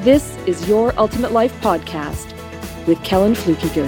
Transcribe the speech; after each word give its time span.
this 0.00 0.34
is 0.46 0.66
Your 0.66 0.98
Ultimate 0.98 1.30
Life 1.30 1.52
Podcast 1.60 2.34
with 2.86 3.02
Kellan 3.04 3.34
Fluckiger. 3.34 3.86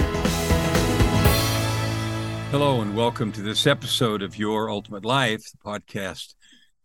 Hello, 2.51 2.83
and 2.83 2.95
welcome 2.95 3.33
to 3.33 3.41
this 3.41 3.67
episode 3.67 4.23
of 4.23 4.37
Your 4.37 4.69
Ultimate 4.69 5.07
Life, 5.07 5.43
the 5.51 5.57
podcast 5.57 6.35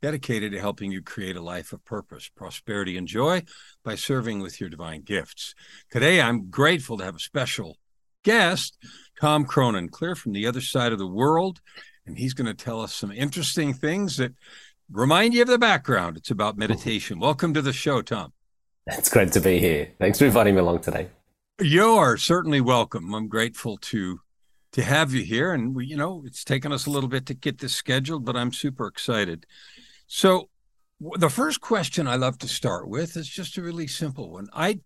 dedicated 0.02 0.54
to 0.54 0.62
helping 0.62 0.94
you 0.94 1.02
create 1.02 1.36
a 1.36 1.42
life 1.42 1.74
of 1.74 1.84
purpose, 1.84 2.30
prosperity, 2.30 2.96
and 2.96 3.06
joy 3.06 3.44
by 3.84 3.96
serving 3.96 4.40
with 4.40 4.62
your 4.62 4.70
divine 4.70 5.02
gifts. 5.02 5.56
Today, 5.92 6.22
I'm 6.22 6.50
grateful 6.50 6.98
to 6.98 7.04
have 7.04 7.18
a 7.18 7.20
special 7.20 7.76
guest, 8.24 8.78
Tom 9.20 9.44
Cronin, 9.44 9.90
clear 9.90 10.16
from 10.16 10.32
the 10.32 10.48
other 10.48 10.62
side 10.62 10.94
of 10.94 11.00
the 11.00 11.08
world. 11.08 11.60
And 12.06 12.18
he's 12.18 12.34
going 12.34 12.48
to 12.48 12.54
tell 12.54 12.80
us 12.80 12.94
some 12.94 13.12
interesting 13.12 13.74
things 13.74 14.16
that 14.16 14.34
remind 14.90 15.34
you 15.34 15.42
of 15.42 15.50
the 15.50 15.58
background. 15.58 16.16
It's 16.16 16.32
about 16.32 16.58
meditation. 16.58 17.20
Welcome 17.20 17.54
to 17.56 17.62
the 17.62 17.74
show, 17.74 18.02
Tom. 18.02 18.32
It's 18.88 19.10
great 19.10 19.34
to 19.34 19.42
be 19.42 19.60
here. 19.60 19.92
Thanks 20.00 20.20
for 20.20 20.26
inviting 20.26 20.56
me 20.56 20.62
along 20.62 20.80
today. 20.80 21.10
You 21.60 21.96
are 21.96 22.16
certainly 22.16 22.62
welcome. 22.62 23.14
I'm 23.14 23.28
grateful 23.28 23.78
to 23.78 24.22
to 24.74 24.84
have 24.84 25.14
you 25.14 25.24
here, 25.24 25.54
and 25.54 25.74
we, 25.76 25.86
you 25.86 25.98
know, 25.98 26.24
it's 26.26 26.44
taken 26.44 26.72
us 26.72 26.86
a 26.86 26.90
little 26.90 27.10
bit 27.10 27.26
to 27.26 27.34
get 27.34 27.60
this 27.60 27.74
scheduled, 27.74 28.26
but 28.26 28.36
I'm 28.36 28.52
super 28.54 28.86
excited. 28.86 29.46
So, 30.08 30.50
the 31.00 31.30
first 31.30 31.62
question 31.62 32.08
I 32.08 32.16
love 32.16 32.38
to 32.40 32.48
start 32.48 32.88
with 32.88 33.18
is 33.18 33.28
just 33.28 33.58
a 33.58 33.62
really 33.62 33.88
simple 33.88 34.32
one. 34.32 34.48
I 34.54 34.80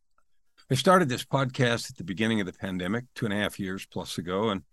I 0.72 0.75
started 0.75 1.09
this 1.09 1.25
podcast 1.25 1.89
at 1.89 1.97
the 1.97 2.03
beginning 2.03 2.39
of 2.39 2.47
the 2.47 2.53
pandemic, 2.53 3.05
two 3.13 3.25
and 3.25 3.33
a 3.33 3.38
half 3.38 3.59
years 3.59 3.85
plus 3.85 4.17
ago, 4.17 4.49
and 4.49 4.63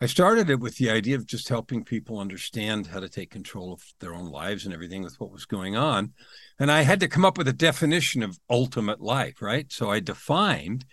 I 0.00 0.06
started 0.06 0.48
it 0.48 0.60
with 0.60 0.76
the 0.76 0.90
idea 0.90 1.16
of 1.16 1.26
just 1.26 1.48
helping 1.48 1.82
people 1.82 2.20
understand 2.20 2.86
how 2.86 3.00
to 3.00 3.08
take 3.08 3.30
control 3.30 3.72
of 3.72 3.82
their 3.98 4.14
own 4.14 4.30
lives 4.30 4.64
and 4.64 4.72
everything 4.72 5.02
with 5.02 5.18
what 5.18 5.32
was 5.32 5.44
going 5.44 5.76
on. 5.76 6.12
And 6.56 6.70
I 6.70 6.82
had 6.82 7.00
to 7.00 7.08
come 7.08 7.24
up 7.24 7.36
with 7.36 7.48
a 7.48 7.52
definition 7.52 8.22
of 8.22 8.38
ultimate 8.48 9.00
life, 9.00 9.42
right? 9.42 9.66
So 9.72 9.90
I 9.90 9.98
defined 9.98 10.84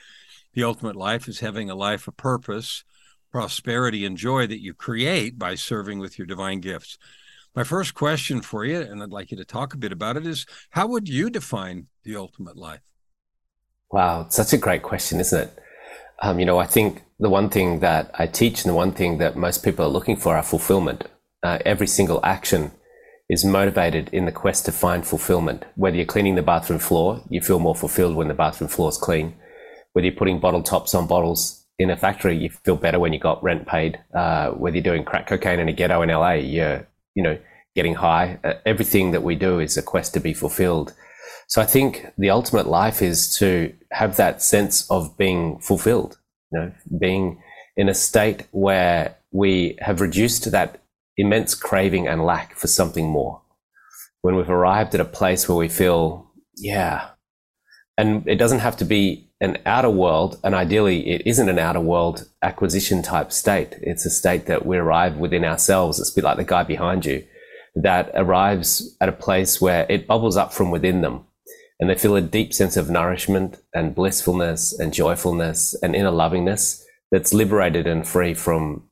the 0.56 0.64
ultimate 0.64 0.96
life 0.96 1.28
as 1.28 1.40
having 1.40 1.70
a 1.70 1.76
life 1.76 2.08
of 2.08 2.18
purpose, 2.18 2.84
prosperity, 3.32 4.06
and 4.06 4.18
joy 4.18 4.48
that 4.48 4.64
you 4.64 4.74
create 4.74 5.38
by 5.38 5.54
serving 5.54 6.00
with 6.00 6.18
your 6.18 6.26
divine 6.26 6.60
gifts. 6.60 6.98
My 7.56 7.64
first 7.64 7.94
question 7.94 8.42
for 8.42 8.66
you, 8.66 8.82
and 8.82 9.04
I'd 9.04 9.12
like 9.12 9.30
you 9.30 9.38
to 9.38 9.46
talk 9.46 9.76
a 9.76 9.78
bit 9.78 9.92
about 9.92 10.18
it, 10.18 10.26
is 10.26 10.48
how 10.72 10.88
would 10.88 11.08
you 11.08 11.30
define 11.30 11.88
the 12.04 12.16
ultimate 12.16 12.58
life? 12.58 12.82
Wow, 13.92 14.28
such 14.30 14.52
a 14.54 14.58
great 14.58 14.82
question, 14.82 15.20
isn't 15.20 15.42
it? 15.42 15.60
Um, 16.22 16.40
you 16.40 16.46
know, 16.46 16.58
I 16.58 16.66
think 16.66 17.04
the 17.20 17.30
one 17.30 17.50
thing 17.50 17.80
that 17.80 18.12
I 18.18 18.28
teach 18.28 18.64
and 18.64 18.70
the 18.72 18.76
one 18.76 18.92
thing 18.92 19.18
that 19.20 19.36
most 19.36 19.64
people 19.64 19.86
are 19.86 19.90
looking 19.90 20.16
for 20.16 20.36
are 20.36 20.44
fulfillment. 20.44 21.06
Uh, 21.44 21.60
every 21.66 21.88
single 21.88 22.20
action 22.24 22.72
is 23.30 23.44
motivated 23.44 24.10
in 24.12 24.26
the 24.26 24.32
quest 24.32 24.66
to 24.66 24.72
find 24.72 25.06
fulfillment. 25.06 25.66
Whether 25.76 25.98
you're 25.98 26.06
cleaning 26.06 26.36
the 26.36 26.42
bathroom 26.42 26.80
floor, 26.80 27.22
you 27.30 27.42
feel 27.42 27.60
more 27.60 27.76
fulfilled 27.76 28.16
when 28.16 28.28
the 28.28 28.34
bathroom 28.34 28.70
floor 28.70 28.90
is 28.90 28.98
clean. 28.98 29.36
Whether 29.94 30.08
you're 30.08 30.16
putting 30.16 30.40
bottle 30.40 30.64
tops 30.64 30.94
on 30.94 31.08
bottles 31.08 31.66
in 31.80 31.90
a 31.90 31.98
factory, 31.98 32.38
you 32.38 32.50
feel 32.50 32.76
better 32.76 33.00
when 33.00 33.14
you 33.14 33.20
got 33.20 33.44
rent 33.44 33.68
paid. 33.68 34.00
Uh, 34.14 34.52
whether 34.52 34.76
you're 34.78 34.84
doing 34.84 35.04
crack 35.04 35.28
cocaine 35.28 35.60
in 35.60 35.70
a 35.70 35.74
ghetto 35.74 36.02
in 36.02 36.10
LA, 36.10 36.34
you're, 36.34 36.88
you 37.16 37.24
know, 37.24 37.38
getting 37.76 37.96
high. 37.96 38.40
Uh, 38.44 38.54
everything 38.66 39.12
that 39.12 39.24
we 39.24 39.36
do 39.36 39.60
is 39.60 39.78
a 39.78 39.82
quest 39.82 40.14
to 40.14 40.20
be 40.20 40.34
fulfilled. 40.34 40.94
So 41.48 41.62
I 41.62 41.66
think 41.66 42.12
the 42.18 42.32
ultimate 42.32 42.68
life 42.68 43.02
is 43.02 43.36
to 43.38 43.74
have 43.92 44.18
that 44.18 44.42
sense 44.42 44.90
of 44.90 45.18
being 45.18 45.60
fulfilled, 45.60 46.18
you 46.52 46.60
know, 46.60 46.72
being 47.00 47.42
in 47.78 47.90
a 47.90 47.94
state 47.94 48.44
where 48.52 49.16
we 49.32 49.78
have 49.80 50.02
reduced 50.02 50.50
that 50.52 50.82
immense 51.18 51.54
craving 51.56 52.08
and 52.08 52.26
lack 52.26 52.56
for 52.56 52.68
something 52.68 53.10
more. 53.10 53.42
When 54.22 54.36
we've 54.36 54.50
arrived 54.50 54.96
at 54.96 55.02
a 55.02 55.06
place 55.06 55.48
where 55.48 55.58
we 55.58 55.68
feel, 55.68 56.32
yeah, 56.56 57.10
and 57.98 58.28
it 58.28 58.36
doesn't 58.36 58.60
have 58.60 58.78
to 58.78 58.86
be 58.86 59.30
an 59.40 59.58
outer 59.66 59.90
world, 59.90 60.40
and 60.44 60.56
ideally 60.56 61.08
it 61.10 61.28
isn't 61.28 61.50
an 61.50 61.60
outer 61.60 61.80
world 61.80 62.28
acquisition 62.42 63.04
type 63.04 63.32
state. 63.32 63.76
It's 63.82 64.06
a 64.06 64.10
state 64.10 64.48
that 64.48 64.66
we 64.66 64.78
arrive 64.78 65.18
within 65.18 65.44
ourselves. 65.44 66.00
It's 66.00 66.12
a 66.12 66.16
bit 66.16 66.24
like 66.24 66.38
the 66.38 66.44
guy 66.44 66.64
behind 66.64 67.06
you 67.06 67.24
that 67.76 68.10
arrives 68.16 68.96
at 69.00 69.10
a 69.10 69.14
place 69.14 69.62
where 69.62 69.86
it 69.90 70.08
bubbles 70.08 70.38
up 70.38 70.54
from 70.54 70.72
within 70.72 71.02
them 71.02 71.26
and 71.80 71.90
they 71.90 71.96
feel 71.96 72.16
a 72.16 72.22
deep 72.22 72.54
sense 72.54 72.78
of 72.78 72.90
nourishment 72.90 73.58
and 73.74 73.96
blissfulness 73.96 74.78
and 74.80 74.94
joyfulness 74.94 75.76
and 75.82 75.96
inner 75.96 76.12
lovingness 76.12 76.84
that's 77.12 77.34
liberated 77.34 77.86
and 77.88 78.08
free 78.08 78.34
from 78.34 78.84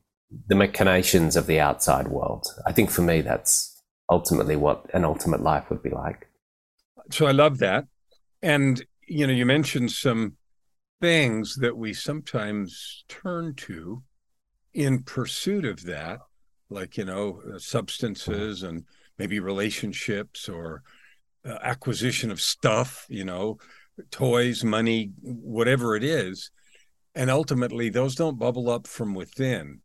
the 0.48 0.54
machinations 0.54 1.36
of 1.36 1.46
the 1.46 1.60
outside 1.60 2.08
world. 2.08 2.46
I 2.66 2.72
think 2.72 2.90
for 2.90 3.02
me, 3.02 3.20
that's 3.20 3.82
ultimately 4.10 4.56
what 4.56 4.86
an 4.92 5.04
ultimate 5.04 5.40
life 5.40 5.70
would 5.70 5.82
be 5.82 5.90
like. 5.90 6.28
So 7.10 7.26
I 7.26 7.32
love 7.32 7.58
that. 7.58 7.86
And, 8.42 8.84
you 9.06 9.26
know, 9.26 9.32
you 9.32 9.46
mentioned 9.46 9.92
some 9.92 10.36
things 11.00 11.56
that 11.56 11.76
we 11.76 11.92
sometimes 11.92 13.04
turn 13.08 13.54
to 13.54 14.02
in 14.72 15.02
pursuit 15.02 15.64
of 15.64 15.84
that, 15.84 16.20
like, 16.68 16.96
you 16.96 17.04
know, 17.04 17.40
substances 17.58 18.62
and 18.62 18.84
maybe 19.18 19.38
relationships 19.38 20.48
or 20.48 20.82
uh, 21.46 21.58
acquisition 21.62 22.30
of 22.30 22.40
stuff, 22.40 23.06
you 23.08 23.24
know, 23.24 23.58
toys, 24.10 24.64
money, 24.64 25.12
whatever 25.20 25.96
it 25.96 26.04
is. 26.04 26.50
And 27.14 27.30
ultimately, 27.30 27.90
those 27.90 28.14
don't 28.14 28.38
bubble 28.38 28.70
up 28.70 28.86
from 28.86 29.14
within. 29.14 29.80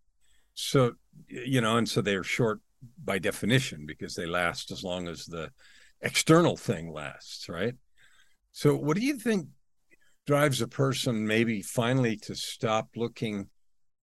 So, 0.53 0.93
you 1.27 1.61
know, 1.61 1.77
and 1.77 1.87
so 1.87 2.01
they're 2.01 2.23
short 2.23 2.59
by 3.03 3.19
definition 3.19 3.85
because 3.85 4.15
they 4.15 4.25
last 4.25 4.71
as 4.71 4.83
long 4.83 5.07
as 5.07 5.25
the 5.25 5.51
external 6.01 6.57
thing 6.57 6.91
lasts, 6.91 7.49
right? 7.49 7.75
So, 8.51 8.75
what 8.75 8.97
do 8.97 9.03
you 9.03 9.17
think 9.17 9.47
drives 10.25 10.61
a 10.61 10.67
person 10.67 11.27
maybe 11.27 11.61
finally 11.61 12.15
to 12.17 12.35
stop 12.35 12.89
looking 12.95 13.47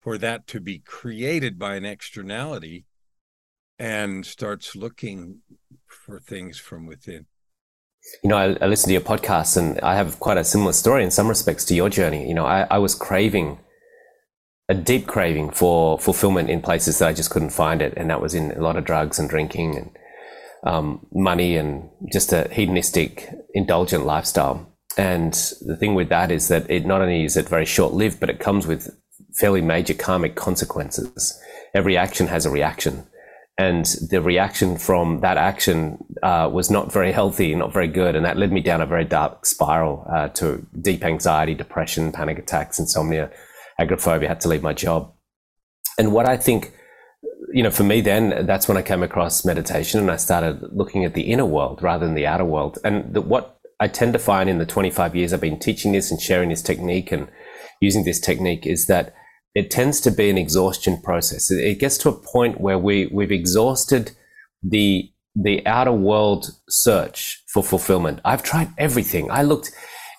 for 0.01 0.17
that 0.17 0.47
to 0.47 0.59
be 0.59 0.79
created 0.79 1.59
by 1.59 1.75
an 1.75 1.85
externality 1.85 2.85
and 3.77 4.25
starts 4.25 4.75
looking 4.75 5.39
for 5.87 6.19
things 6.19 6.57
from 6.57 6.85
within? 6.85 7.25
You 8.23 8.29
know, 8.29 8.37
I, 8.37 8.57
I 8.61 8.67
listen 8.67 8.87
to 8.87 8.93
your 8.93 9.01
podcast 9.01 9.57
and 9.57 9.79
I 9.81 9.95
have 9.95 10.19
quite 10.19 10.37
a 10.37 10.43
similar 10.43 10.73
story 10.73 11.03
in 11.03 11.11
some 11.11 11.27
respects 11.27 11.65
to 11.65 11.75
your 11.75 11.89
journey. 11.89 12.27
You 12.27 12.33
know, 12.33 12.45
I, 12.45 12.67
I 12.69 12.77
was 12.77 12.95
craving 12.95 13.59
a 14.69 14.75
deep 14.75 15.07
craving 15.07 15.49
for 15.49 15.97
fulfillment 15.97 16.49
in 16.49 16.61
places 16.61 16.99
that 16.99 17.09
I 17.09 17.13
just 17.13 17.31
couldn't 17.31 17.49
find 17.49 17.81
it. 17.81 17.93
And 17.97 18.09
that 18.09 18.21
was 18.21 18.35
in 18.35 18.51
a 18.51 18.61
lot 18.61 18.77
of 18.77 18.85
drugs 18.85 19.17
and 19.17 19.27
drinking 19.27 19.75
and 19.75 19.97
um, 20.63 21.05
money 21.11 21.57
and 21.57 21.89
just 22.11 22.31
a 22.31 22.47
hedonistic, 22.51 23.29
indulgent 23.53 24.05
lifestyle. 24.05 24.67
And 24.95 25.33
the 25.61 25.75
thing 25.77 25.95
with 25.95 26.09
that 26.09 26.31
is 26.31 26.49
that 26.49 26.69
it 26.69 26.85
not 26.85 27.01
only 27.01 27.25
is 27.25 27.35
it 27.35 27.49
very 27.49 27.65
short 27.65 27.93
lived, 27.93 28.19
but 28.19 28.29
it 28.29 28.39
comes 28.39 28.67
with 28.67 28.95
fairly 29.39 29.61
major 29.61 29.93
karmic 29.93 30.35
consequences. 30.35 31.39
Every 31.73 31.97
action 31.97 32.27
has 32.27 32.45
a 32.45 32.51
reaction 32.51 33.07
and 33.59 33.85
the 34.09 34.21
reaction 34.21 34.77
from 34.77 35.19
that 35.19 35.35
action 35.37 35.97
uh, 36.23 36.49
was 36.49 36.71
not 36.71 36.93
very 36.93 37.11
healthy, 37.11 37.53
not 37.53 37.73
very 37.73 37.89
good, 37.89 38.15
and 38.15 38.25
that 38.25 38.37
led 38.37 38.53
me 38.53 38.61
down 38.61 38.79
a 38.79 38.85
very 38.85 39.03
dark 39.03 39.45
spiral 39.45 40.07
uh, 40.09 40.29
to 40.29 40.65
deep 40.81 41.03
anxiety, 41.03 41.53
depression, 41.55 42.13
panic 42.13 42.39
attacks, 42.39 42.79
insomnia, 42.79 43.29
agoraphobia. 43.77 44.29
Had 44.29 44.39
to 44.41 44.47
leave 44.47 44.63
my 44.63 44.71
job, 44.71 45.13
and 45.97 46.13
what 46.13 46.25
I 46.25 46.37
think, 46.37 46.71
you 47.53 47.61
know, 47.61 47.69
for 47.69 47.83
me 47.83 47.99
then, 47.99 48.45
that's 48.45 48.69
when 48.69 48.77
I 48.77 48.81
came 48.81 49.03
across 49.03 49.43
meditation, 49.43 49.99
and 49.99 50.09
I 50.09 50.15
started 50.15 50.61
looking 50.71 51.03
at 51.03 51.13
the 51.13 51.23
inner 51.23 51.45
world 51.45 51.83
rather 51.83 52.05
than 52.05 52.15
the 52.15 52.27
outer 52.27 52.45
world. 52.45 52.79
And 52.85 53.13
the, 53.13 53.19
what 53.19 53.59
I 53.81 53.89
tend 53.89 54.13
to 54.13 54.19
find 54.19 54.49
in 54.49 54.59
the 54.59 54.65
25 54.65 55.17
years 55.17 55.33
I've 55.33 55.41
been 55.41 55.59
teaching 55.59 55.91
this 55.91 56.11
and 56.11 56.21
sharing 56.21 56.47
this 56.47 56.61
technique 56.61 57.11
and 57.11 57.27
using 57.81 58.05
this 58.05 58.21
technique 58.21 58.65
is 58.65 58.87
that 58.87 59.13
it 59.55 59.71
tends 59.71 59.99
to 60.01 60.11
be 60.11 60.29
an 60.29 60.37
exhaustion 60.37 61.01
process. 61.01 61.51
It 61.51 61.79
gets 61.79 61.97
to 61.99 62.09
a 62.09 62.13
point 62.13 62.61
where 62.61 62.77
we 62.77 63.07
we've 63.07 63.31
exhausted 63.31 64.11
the 64.63 65.11
the 65.35 65.65
outer 65.65 65.91
world 65.91 66.51
search 66.69 67.43
for 67.47 67.63
fulfillment. 67.63 68.19
I've 68.25 68.43
tried 68.43 68.69
everything. 68.77 69.31
I 69.31 69.43
looked 69.43 69.71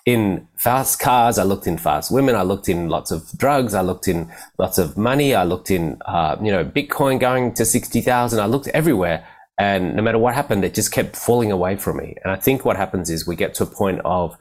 in 0.06 0.48
fast 0.56 0.98
cars. 0.98 1.38
I 1.38 1.44
looked 1.44 1.66
in 1.66 1.78
fast 1.78 2.10
women. 2.10 2.34
I 2.34 2.42
looked 2.42 2.68
in 2.68 2.88
lots 2.88 3.10
of 3.10 3.30
drugs. 3.36 3.74
I 3.74 3.82
looked 3.82 4.08
in 4.08 4.32
lots 4.58 4.78
of 4.78 4.96
money. 4.96 5.34
I 5.34 5.44
looked 5.44 5.70
in, 5.70 6.00
uh, 6.06 6.36
you 6.42 6.50
know, 6.50 6.64
Bitcoin 6.64 7.20
going 7.20 7.52
to 7.54 7.64
60,000. 7.64 8.40
I 8.40 8.46
looked 8.46 8.68
everywhere. 8.68 9.26
And 9.58 9.94
no 9.94 10.02
matter 10.02 10.18
what 10.18 10.34
happened, 10.34 10.64
it 10.64 10.74
just 10.74 10.90
kept 10.90 11.16
falling 11.16 11.52
away 11.52 11.76
from 11.76 11.98
me. 11.98 12.16
And 12.24 12.32
I 12.32 12.36
think 12.36 12.64
what 12.64 12.76
happens 12.76 13.10
is 13.10 13.26
we 13.26 13.36
get 13.36 13.52
to 13.54 13.64
a 13.64 13.66
point 13.66 14.00
of 14.04 14.36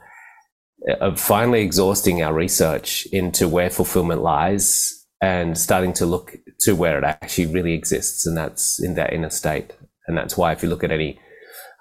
of 1.00 1.20
finally 1.20 1.62
exhausting 1.62 2.22
our 2.24 2.34
research 2.34 3.06
into 3.08 3.48
where 3.48 3.70
fulfillment 3.70 4.22
lies 4.22 5.06
and 5.22 5.58
starting 5.58 5.94
to 5.94 6.06
look 6.06 6.38
to 6.62 6.76
where 6.76 6.98
it 6.98 7.04
actually 7.04 7.48
really 7.48 7.74
exists, 7.74 8.26
and 8.26 8.38
that's 8.38 8.82
in 8.82 8.96
that 8.96 9.14
inner 9.14 9.30
state. 9.30 9.74
And 10.08 10.18
that's 10.18 10.38
why, 10.38 10.52
if 10.52 10.64
you 10.64 10.70
look 10.70 10.84
at 10.84 10.92
any 10.92 11.20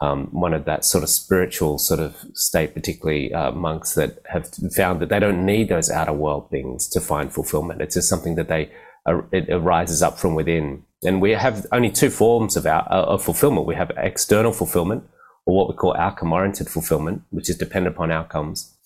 um, 0.00 0.28
one 0.30 0.54
of 0.54 0.64
that 0.64 0.84
sort 0.84 1.02
of 1.02 1.10
spiritual 1.10 1.78
sort 1.78 2.00
of 2.00 2.16
state, 2.34 2.74
particularly 2.74 3.32
uh, 3.32 3.50
monks 3.52 3.94
that 3.94 4.20
have 4.26 4.48
found 4.74 5.00
that 5.00 5.08
they 5.08 5.18
don't 5.18 5.44
need 5.44 5.68
those 5.68 5.90
outer 5.90 6.12
world 6.12 6.50
things 6.50 6.88
to 6.88 7.00
find 7.00 7.32
fulfillment. 7.32 7.80
It's 7.80 7.94
just 7.94 8.08
something 8.08 8.36
that 8.36 8.48
they 8.48 8.70
uh, 9.06 9.22
it 9.32 9.48
arises 9.50 10.02
up 10.02 10.18
from 10.18 10.34
within. 10.34 10.84
And 11.02 11.20
we 11.20 11.32
have 11.32 11.66
only 11.72 11.90
two 11.90 12.10
forms 12.10 12.56
of 12.56 12.66
our 12.66 12.86
uh, 12.90 13.04
of 13.04 13.24
fulfillment. 13.24 13.66
We 13.66 13.74
have 13.74 13.90
external 13.96 14.52
fulfillment, 14.52 15.04
or 15.46 15.56
what 15.56 15.68
we 15.68 15.74
call 15.74 15.96
outcome 15.96 16.32
oriented 16.32 16.68
fulfillment, 16.68 17.22
which 17.30 17.50
is 17.50 17.56
dependent 17.56 17.96
upon 17.96 18.12
outcomes, 18.12 18.76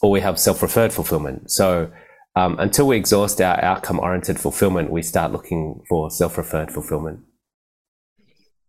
or 0.00 0.10
we 0.10 0.20
have 0.20 0.38
self 0.38 0.62
referred 0.62 0.92
fulfillment. 0.92 1.50
So 1.50 1.90
um, 2.36 2.58
until 2.58 2.86
we 2.86 2.96
exhaust 2.96 3.40
our 3.40 3.62
outcome 3.64 3.98
oriented 3.98 4.38
fulfillment, 4.38 4.90
we 4.90 5.02
start 5.02 5.32
looking 5.32 5.82
for 5.88 6.10
self 6.10 6.38
referred 6.38 6.70
fulfillment. 6.70 7.20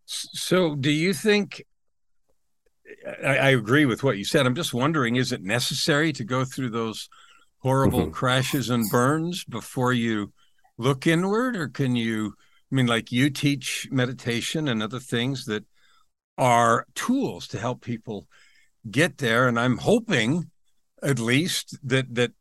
So, 0.06 0.76
do 0.76 0.90
you 0.90 1.14
think 1.14 1.62
I, 3.24 3.38
I, 3.38 3.50
agree 3.50 3.86
with 3.86 4.04
what 4.04 4.18
you 4.18 4.26
said. 4.26 4.46
I'm 4.46 4.56
just 4.56 4.74
wondering, 4.74 5.16
is 5.16 5.32
it 5.32 5.44
necessary 5.44 6.12
to 6.14 6.24
go 6.24 6.46
through 6.46 6.72
those 6.72 7.10
horrible 7.60 8.02
mm-hmm. 8.02 8.12
crashes 8.12 8.70
and 8.70 8.90
burns 8.90 9.44
before 9.44 9.94
you 9.94 10.34
look 10.78 11.08
inward, 11.08 11.56
or 11.56 11.68
can 11.68 11.96
you? 11.96 12.34
I 12.72 12.76
mean, 12.76 12.88
like 12.88 13.12
you 13.12 13.30
teach 13.30 13.88
meditation 13.92 14.68
and 14.68 14.84
other 14.84 15.00
things 15.00 15.46
that 15.46 15.66
are 16.38 16.86
tools 16.94 17.48
to 17.50 17.60
help 17.60 17.82
people 17.82 18.28
get 18.90 19.18
there, 19.18 19.48
and 19.48 19.60
I'm 19.60 19.78
hoping, 19.78 20.50
at 21.04 21.20
least, 21.20 21.78
that 21.84 22.16
that 22.16 22.32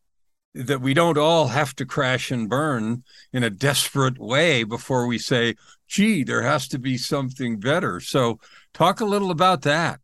that 0.54 0.80
we 0.80 0.94
don't 0.94 1.18
all 1.18 1.48
have 1.48 1.76
to 1.76 1.86
crash 1.86 2.30
and 2.30 2.48
burn 2.48 3.04
in 3.32 3.44
a 3.44 3.50
desperate 3.50 4.18
way 4.18 4.64
before 4.64 5.06
we 5.06 5.18
say, 5.18 5.54
"Gee, 5.86 6.24
there 6.24 6.42
has 6.42 6.68
to 6.68 6.78
be 6.78 6.96
something 6.96 7.60
better." 7.60 8.00
So, 8.00 8.40
talk 8.74 9.00
a 9.00 9.04
little 9.04 9.30
about 9.30 9.62
that. 9.62 10.00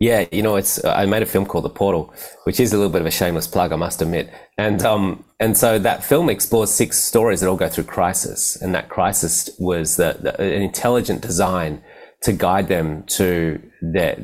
Yeah, 0.00 0.26
you 0.32 0.42
know, 0.42 0.56
it's 0.56 0.84
I 0.84 1.06
made 1.06 1.22
a 1.22 1.26
film 1.26 1.46
called 1.46 1.64
The 1.64 1.70
Portal, 1.70 2.12
which 2.44 2.58
is 2.60 2.72
a 2.72 2.76
little 2.76 2.92
bit 2.92 3.00
of 3.00 3.06
a 3.06 3.10
shameless 3.10 3.46
plug, 3.46 3.72
I 3.72 3.76
must 3.76 4.02
admit. 4.02 4.30
And 4.58 4.82
um, 4.82 5.24
and 5.40 5.56
so 5.56 5.78
that 5.78 6.04
film 6.04 6.28
explores 6.28 6.70
six 6.70 6.98
stories 6.98 7.40
that 7.40 7.48
all 7.48 7.56
go 7.56 7.68
through 7.68 7.84
crisis, 7.84 8.56
and 8.60 8.74
that 8.74 8.88
crisis 8.88 9.50
was 9.58 9.96
the, 9.96 10.18
the 10.20 10.40
an 10.40 10.62
intelligent 10.62 11.20
design 11.20 11.82
to 12.22 12.32
guide 12.32 12.68
them 12.68 13.04
to 13.04 13.62
their 13.82 14.16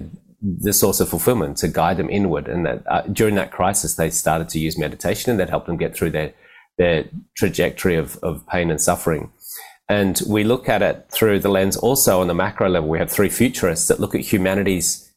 the 0.42 0.72
source 0.72 1.00
of 1.00 1.08
fulfillment, 1.08 1.58
to 1.58 1.68
guide 1.68 1.96
them 1.96 2.10
inward. 2.10 2.48
And 2.48 2.64
that 2.66 2.82
uh, 2.90 3.02
during 3.02 3.34
that 3.34 3.50
crisis, 3.50 3.94
they 3.94 4.10
started 4.10 4.48
to 4.50 4.58
use 4.58 4.78
meditation, 4.78 5.30
and 5.30 5.40
that 5.40 5.50
helped 5.50 5.66
them 5.66 5.76
get 5.76 5.94
through 5.94 6.10
their 6.10 6.32
their 6.78 7.04
trajectory 7.36 7.96
of 7.96 8.16
of 8.22 8.46
pain 8.46 8.70
and 8.70 8.80
suffering. 8.80 9.32
And 9.88 10.22
we 10.28 10.44
look 10.44 10.68
at 10.68 10.82
it 10.82 11.08
through 11.10 11.40
the 11.40 11.48
lens 11.48 11.76
also 11.76 12.20
on 12.20 12.28
the 12.28 12.34
macro 12.34 12.68
level. 12.68 12.88
We 12.88 13.00
have 13.00 13.10
three 13.10 13.28
futurists 13.28 13.88
that 13.88 13.98
look 13.98 14.14
at 14.14 14.20
humanity's 14.20 15.12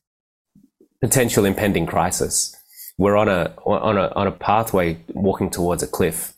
potential 0.99 1.45
impending 1.45 1.85
crisis. 1.85 2.55
We're 2.97 3.15
on 3.15 3.29
a 3.29 3.53
on 3.65 3.97
a 3.97 4.11
on 4.15 4.27
a 4.27 4.31
pathway 4.31 4.97
walking 5.09 5.49
towards 5.49 5.83
a 5.83 5.87
cliff, 5.87 6.33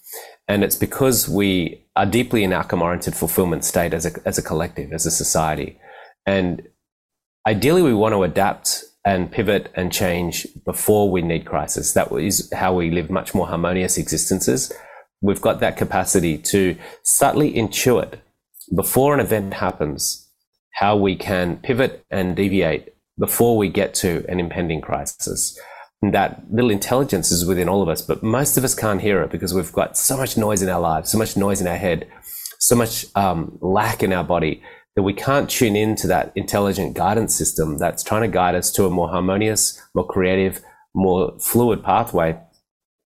and 0.47 0.63
it's 0.63 0.75
because 0.75 1.29
we 1.29 1.85
are 1.95 2.05
deeply 2.05 2.43
in 2.43 2.51
outcome 2.51 2.81
oriented 2.81 3.15
fulfillment 3.15 3.63
state 3.63 3.93
as 3.93 4.05
a 4.05 4.11
as 4.25 4.37
a 4.37 4.41
collective, 4.41 4.91
as 4.91 5.05
a 5.05 5.11
society, 5.11 5.79
and 6.25 6.61
ideally 7.45 7.81
we 7.81 7.93
want 7.93 8.13
to 8.13 8.23
adapt 8.23 8.83
and 9.05 9.31
pivot 9.31 9.71
and 9.75 9.91
change 9.91 10.47
before 10.65 11.11
we 11.11 11.21
need 11.21 11.45
crisis. 11.45 11.93
That 11.93 12.11
is 12.11 12.51
how 12.53 12.73
we 12.73 12.89
live 12.89 13.09
much 13.09 13.35
more 13.35 13.47
harmonious 13.47 13.97
existences. 13.97 14.73
We've 15.21 15.41
got 15.41 15.59
that 15.59 15.77
capacity 15.77 16.37
to 16.39 16.75
subtly 17.03 17.53
intuit 17.53 18.19
before 18.75 19.13
an 19.13 19.19
event 19.19 19.53
happens 19.53 20.27
how 20.73 20.97
we 20.97 21.15
can 21.15 21.57
pivot 21.57 22.03
and 22.09 22.35
deviate 22.35 22.93
before 23.17 23.57
we 23.57 23.69
get 23.69 23.93
to 23.93 24.25
an 24.27 24.39
impending 24.39 24.81
crisis. 24.81 25.57
And 26.01 26.13
that 26.13 26.43
little 26.51 26.71
intelligence 26.71 27.31
is 27.31 27.45
within 27.45 27.69
all 27.69 27.81
of 27.81 27.87
us, 27.87 28.01
but 28.01 28.21
most 28.21 28.57
of 28.57 28.63
us 28.63 28.75
can't 28.75 29.01
hear 29.01 29.21
it 29.21 29.31
because 29.31 29.53
we've 29.53 29.71
got 29.71 29.97
so 29.97 30.17
much 30.17 30.35
noise 30.35 30.61
in 30.61 30.69
our 30.69 30.81
lives, 30.81 31.11
so 31.11 31.17
much 31.17 31.37
noise 31.37 31.61
in 31.61 31.67
our 31.67 31.77
head, 31.77 32.07
so 32.59 32.75
much 32.75 33.05
um, 33.15 33.57
lack 33.61 34.03
in 34.03 34.11
our 34.11 34.23
body 34.23 34.61
that 34.95 35.03
we 35.03 35.13
can't 35.13 35.49
tune 35.49 35.75
into 35.75 36.07
that 36.07 36.31
intelligent 36.35 36.93
guidance 36.95 37.35
system 37.35 37.77
that's 37.77 38.03
trying 38.03 38.21
to 38.21 38.27
guide 38.27 38.55
us 38.55 38.71
to 38.71 38.85
a 38.85 38.89
more 38.89 39.09
harmonious, 39.09 39.81
more 39.93 40.07
creative, 40.07 40.61
more 40.93 41.37
fluid 41.39 41.83
pathway. 41.83 42.39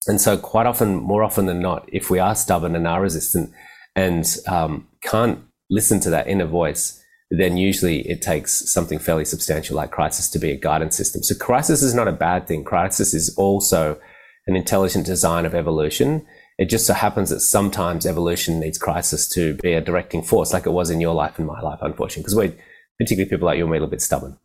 And 0.07 0.19
so, 0.19 0.37
quite 0.37 0.65
often, 0.65 0.95
more 0.95 1.23
often 1.23 1.45
than 1.45 1.61
not, 1.61 1.87
if 1.91 2.09
we 2.09 2.19
are 2.19 2.35
stubborn 2.35 2.75
and 2.75 2.87
are 2.87 3.01
resistant 3.01 3.51
and 3.95 4.37
um, 4.47 4.87
can't 5.01 5.39
listen 5.69 5.99
to 6.01 6.09
that 6.09 6.27
inner 6.27 6.45
voice, 6.45 7.01
then 7.29 7.57
usually 7.57 8.07
it 8.07 8.21
takes 8.21 8.71
something 8.71 8.99
fairly 8.99 9.25
substantial 9.25 9.75
like 9.75 9.91
crisis 9.91 10.29
to 10.29 10.39
be 10.39 10.51
a 10.51 10.57
guidance 10.57 10.95
system. 10.95 11.23
So 11.23 11.35
crisis 11.35 11.83
is 11.83 11.93
not 11.93 12.07
a 12.07 12.13
bad 12.13 12.47
thing. 12.47 12.63
Crisis 12.63 13.13
is 13.13 13.33
also 13.37 13.99
an 14.45 14.55
intelligent 14.55 15.05
design 15.05 15.45
of 15.45 15.53
evolution. 15.53 16.25
It 16.57 16.69
just 16.69 16.87
so 16.87 16.93
happens 16.93 17.29
that 17.29 17.41
sometimes 17.41 18.05
evolution 18.05 18.59
needs 18.59 18.77
crisis 18.77 19.27
to 19.29 19.53
be 19.55 19.73
a 19.73 19.81
directing 19.81 20.23
force, 20.23 20.53
like 20.53 20.65
it 20.65 20.71
was 20.71 20.89
in 20.89 20.99
your 20.99 21.13
life 21.13 21.37
and 21.37 21.47
my 21.47 21.61
life, 21.61 21.79
unfortunately, 21.81 22.23
because 22.23 22.35
we're 22.35 22.55
particularly 22.97 23.29
people 23.29 23.45
like 23.45 23.57
you 23.57 23.63
and 23.63 23.71
me 23.71 23.77
a 23.77 23.81
little 23.81 23.91
bit 23.91 24.01
stubborn. 24.01 24.37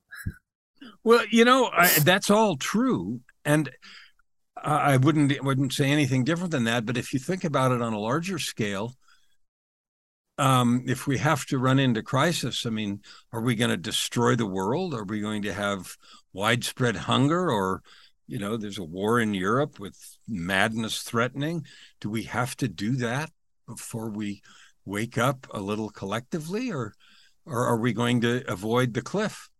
Well, 1.04 1.24
you 1.30 1.44
know, 1.44 1.70
I, 1.72 1.88
that's 2.00 2.30
all 2.30 2.56
true, 2.56 3.20
and 3.44 3.70
I 4.56 4.98
wouldn't 4.98 5.42
wouldn't 5.42 5.72
say 5.72 5.90
anything 5.90 6.22
different 6.22 6.52
than 6.52 6.64
that. 6.64 6.86
But 6.86 6.96
if 6.96 7.12
you 7.12 7.18
think 7.18 7.44
about 7.44 7.72
it 7.72 7.82
on 7.82 7.92
a 7.92 7.98
larger 7.98 8.38
scale, 8.38 8.94
um, 10.38 10.84
if 10.86 11.06
we 11.06 11.18
have 11.18 11.44
to 11.46 11.58
run 11.58 11.78
into 11.78 12.02
crisis, 12.02 12.64
I 12.66 12.70
mean, 12.70 13.00
are 13.32 13.40
we 13.40 13.54
going 13.54 13.70
to 13.70 13.76
destroy 13.76 14.36
the 14.36 14.46
world? 14.46 14.94
Are 14.94 15.04
we 15.04 15.20
going 15.20 15.42
to 15.42 15.52
have 15.52 15.96
widespread 16.32 16.96
hunger? 16.96 17.50
Or, 17.50 17.82
you 18.32 18.38
know, 18.38 18.56
there's 18.56 18.78
a 18.78 18.82
war 18.82 19.20
in 19.20 19.34
Europe 19.34 19.78
with 19.78 20.16
madness 20.26 21.02
threatening. 21.02 21.66
Do 22.00 22.08
we 22.08 22.22
have 22.22 22.56
to 22.56 22.66
do 22.66 22.92
that 22.92 23.30
before 23.68 24.08
we 24.08 24.40
wake 24.86 25.18
up 25.18 25.46
a 25.50 25.60
little 25.60 25.90
collectively? 25.90 26.72
Or, 26.72 26.94
or 27.44 27.66
are 27.66 27.76
we 27.76 27.92
going 27.92 28.22
to 28.22 28.42
avoid 28.50 28.94
the 28.94 29.02
cliff? 29.02 29.50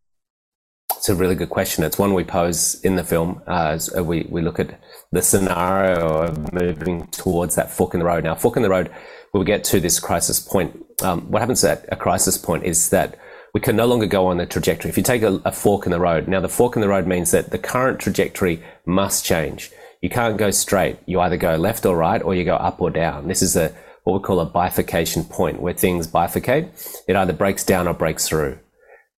It's 0.97 1.11
a 1.11 1.15
really 1.15 1.35
good 1.35 1.51
question. 1.51 1.85
It's 1.85 1.99
one 1.99 2.15
we 2.15 2.25
pose 2.25 2.81
in 2.81 2.97
the 2.97 3.05
film. 3.05 3.43
Uh, 3.47 3.79
we, 4.03 4.27
we 4.31 4.41
look 4.41 4.59
at 4.59 4.81
the 5.11 5.21
scenario 5.21 6.23
of 6.23 6.55
moving 6.55 7.09
towards 7.09 7.57
that 7.57 7.71
fork 7.71 7.93
in 7.93 8.01
the 8.01 8.07
road. 8.07 8.25
Now, 8.25 8.37
fork 8.37 8.57
in 8.57 8.63
the 8.63 8.71
road 8.71 8.91
we 9.35 9.45
get 9.45 9.65
to 9.65 9.81
this 9.81 10.01
crisis 10.01 10.41
point, 10.41 10.83
um, 11.03 11.31
what 11.31 11.41
happens 11.41 11.63
at 11.63 11.85
a 11.93 11.97
crisis 11.97 12.39
point 12.39 12.65
is 12.65 12.89
that 12.89 13.19
we 13.55 13.61
can 13.61 13.77
no 13.77 13.87
longer 13.87 14.07
go 14.07 14.27
on 14.27 14.39
the 14.39 14.47
trajectory. 14.47 14.89
If 14.91 14.97
you 14.97 15.03
take 15.03 15.23
a, 15.23 15.41
a, 15.45 15.53
fork 15.53 15.85
in 15.85 15.93
the 15.93 16.01
road, 16.01 16.27
now 16.27 16.41
the 16.41 16.49
fork 16.49 16.75
in 16.75 16.83
the 16.83 16.89
road 16.89 17.07
means 17.07 17.33
that 17.33 17.51
the 17.51 17.59
current 17.59 18.01
trajectory 18.01 18.63
must 18.87 19.25
change. 19.25 19.71
You 20.01 20.09
can't 20.09 20.39
go 20.39 20.51
straight. 20.51 20.99
You 21.07 21.21
either 21.21 21.37
go 21.37 21.57
left 21.57 21.85
or 21.85 21.97
right, 21.97 22.23
or 22.23 22.35
you 22.35 22.45
go 22.45 22.57
up 22.57 22.81
or 22.81 22.91
down. 22.91 23.29
This 23.29 23.43
is 23.43 23.55
a 23.55 23.75
what 24.05 24.15
we 24.15 24.25
call 24.25 24.41
a 24.41 24.47
bifurcation 24.47 25.25
point, 25.25 25.61
where 25.61 25.75
things 25.75 26.09
bifurcate. 26.09 27.05
It 27.07 27.15
either 27.15 27.33
breaks 27.33 27.63
down 27.63 27.87
or 27.87 27.95
breaks 27.95 28.27
through. 28.27 28.59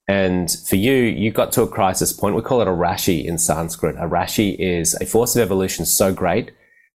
And 0.06 0.50
for 0.50 0.76
you, 0.76 0.92
you 0.92 1.30
got 1.30 1.52
to 1.52 1.62
a 1.62 1.68
crisis 1.68 2.12
point. 2.12 2.36
We 2.36 2.42
call 2.42 2.60
it 2.60 2.68
a 2.68 2.72
rashi 2.72 3.24
in 3.24 3.38
Sanskrit. 3.38 3.96
A 3.96 4.06
rashi 4.06 4.54
is 4.58 4.94
a 5.00 5.06
force 5.06 5.34
of 5.34 5.40
evolution 5.40 5.86
so 5.86 6.12
great 6.12 6.50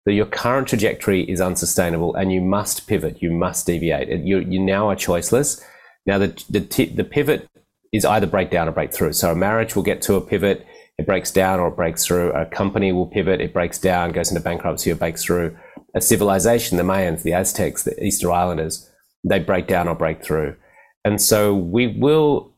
that 0.05 0.13
your 0.13 0.25
current 0.25 0.67
trajectory 0.67 1.23
is 1.29 1.41
unsustainable 1.41 2.15
and 2.15 2.31
you 2.31 2.41
must 2.41 2.87
pivot, 2.87 3.21
you 3.21 3.31
must 3.31 3.67
deviate. 3.67 4.09
You, 4.25 4.39
you 4.39 4.59
now 4.59 4.89
are 4.89 4.95
choiceless. 4.95 5.63
Now, 6.05 6.17
the, 6.19 6.43
the, 6.49 6.59
the 6.85 7.03
pivot 7.03 7.49
is 7.91 8.05
either 8.05 8.27
break 8.27 8.51
down 8.51 8.67
or 8.67 8.71
break 8.71 8.93
through. 8.93 9.13
So 9.13 9.31
a 9.31 9.35
marriage 9.35 9.75
will 9.75 9.83
get 9.83 10.01
to 10.03 10.15
a 10.15 10.21
pivot, 10.21 10.65
it 10.97 11.05
breaks 11.05 11.31
down 11.31 11.59
or 11.59 11.69
it 11.69 11.75
breaks 11.75 12.05
through. 12.05 12.31
A 12.31 12.45
company 12.45 12.91
will 12.91 13.07
pivot, 13.07 13.41
it 13.41 13.53
breaks 13.53 13.79
down, 13.79 14.11
goes 14.11 14.31
into 14.31 14.41
bankruptcy 14.41 14.91
or 14.91 14.95
breaks 14.95 15.23
through. 15.23 15.57
A 15.93 16.01
civilization, 16.01 16.77
the 16.77 16.83
Mayans, 16.83 17.23
the 17.23 17.33
Aztecs, 17.33 17.83
the 17.83 18.01
Easter 18.03 18.31
Islanders, 18.31 18.89
they 19.23 19.39
break 19.39 19.67
down 19.67 19.87
or 19.87 19.95
break 19.95 20.23
through. 20.23 20.55
And 21.03 21.21
so 21.21 21.53
we 21.53 21.87
will 21.87 22.53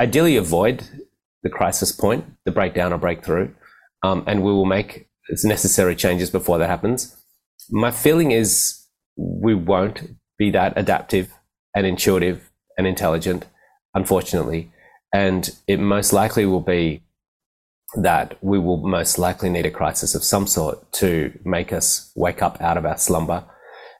ideally 0.00 0.36
avoid 0.36 0.84
the 1.42 1.50
crisis 1.50 1.92
point, 1.92 2.24
the 2.44 2.50
breakdown 2.50 2.92
or 2.92 2.98
breakthrough, 2.98 3.52
um, 4.02 4.24
and 4.26 4.42
we 4.42 4.52
will 4.52 4.64
make 4.64 5.08
necessary 5.44 5.94
changes 5.94 6.30
before 6.30 6.58
that 6.58 6.68
happens. 6.68 7.16
My 7.70 7.90
feeling 7.90 8.30
is 8.30 8.86
we 9.16 9.54
won't 9.54 10.16
be 10.38 10.50
that 10.50 10.72
adaptive 10.76 11.32
and 11.74 11.86
intuitive 11.86 12.47
and 12.78 12.86
intelligent, 12.86 13.44
unfortunately. 13.94 14.72
And 15.12 15.50
it 15.66 15.78
most 15.78 16.12
likely 16.12 16.46
will 16.46 16.60
be 16.60 17.02
that 17.96 18.38
we 18.42 18.58
will 18.58 18.76
most 18.76 19.18
likely 19.18 19.50
need 19.50 19.66
a 19.66 19.70
crisis 19.70 20.14
of 20.14 20.22
some 20.22 20.46
sort 20.46 20.90
to 20.92 21.38
make 21.44 21.72
us 21.72 22.12
wake 22.14 22.42
up 22.42 22.60
out 22.60 22.76
of 22.76 22.86
our 22.86 22.98
slumber. 22.98 23.44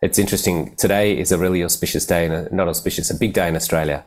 It's 0.00 0.18
interesting. 0.18 0.76
Today 0.76 1.18
is 1.18 1.32
a 1.32 1.38
really 1.38 1.64
auspicious 1.64 2.06
day, 2.06 2.26
and 2.26 2.52
not 2.52 2.68
auspicious, 2.68 3.10
a 3.10 3.18
big 3.18 3.32
day 3.32 3.48
in 3.48 3.56
Australia. 3.56 4.04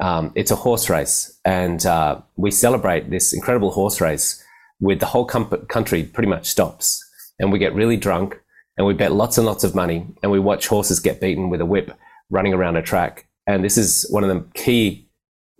Um, 0.00 0.32
it's 0.34 0.50
a 0.50 0.56
horse 0.56 0.88
race, 0.88 1.38
and 1.44 1.84
uh, 1.84 2.20
we 2.36 2.50
celebrate 2.50 3.10
this 3.10 3.32
incredible 3.32 3.72
horse 3.72 4.00
race 4.00 4.42
with 4.80 5.00
the 5.00 5.06
whole 5.06 5.24
com- 5.24 5.66
country 5.68 6.04
pretty 6.04 6.28
much 6.28 6.46
stops 6.46 7.02
and 7.38 7.52
we 7.52 7.58
get 7.58 7.74
really 7.74 7.96
drunk 7.96 8.40
and 8.76 8.86
we 8.86 8.94
bet 8.94 9.12
lots 9.12 9.38
and 9.38 9.46
lots 9.46 9.64
of 9.64 9.74
money 9.74 10.06
and 10.22 10.32
we 10.32 10.38
watch 10.38 10.66
horses 10.68 11.00
get 11.00 11.20
beaten 11.20 11.50
with 11.50 11.60
a 11.60 11.66
whip 11.66 11.96
running 12.30 12.54
around 12.54 12.76
a 12.76 12.82
track. 12.82 13.26
And 13.46 13.64
this 13.64 13.76
is 13.76 14.06
one 14.10 14.24
of 14.24 14.30
the 14.30 14.44
key 14.54 15.08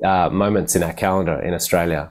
uh, 0.05 0.31
moments 0.31 0.75
in 0.75 0.83
our 0.83 0.93
calendar 0.93 1.41
in 1.41 1.55
Australia. 1.55 2.11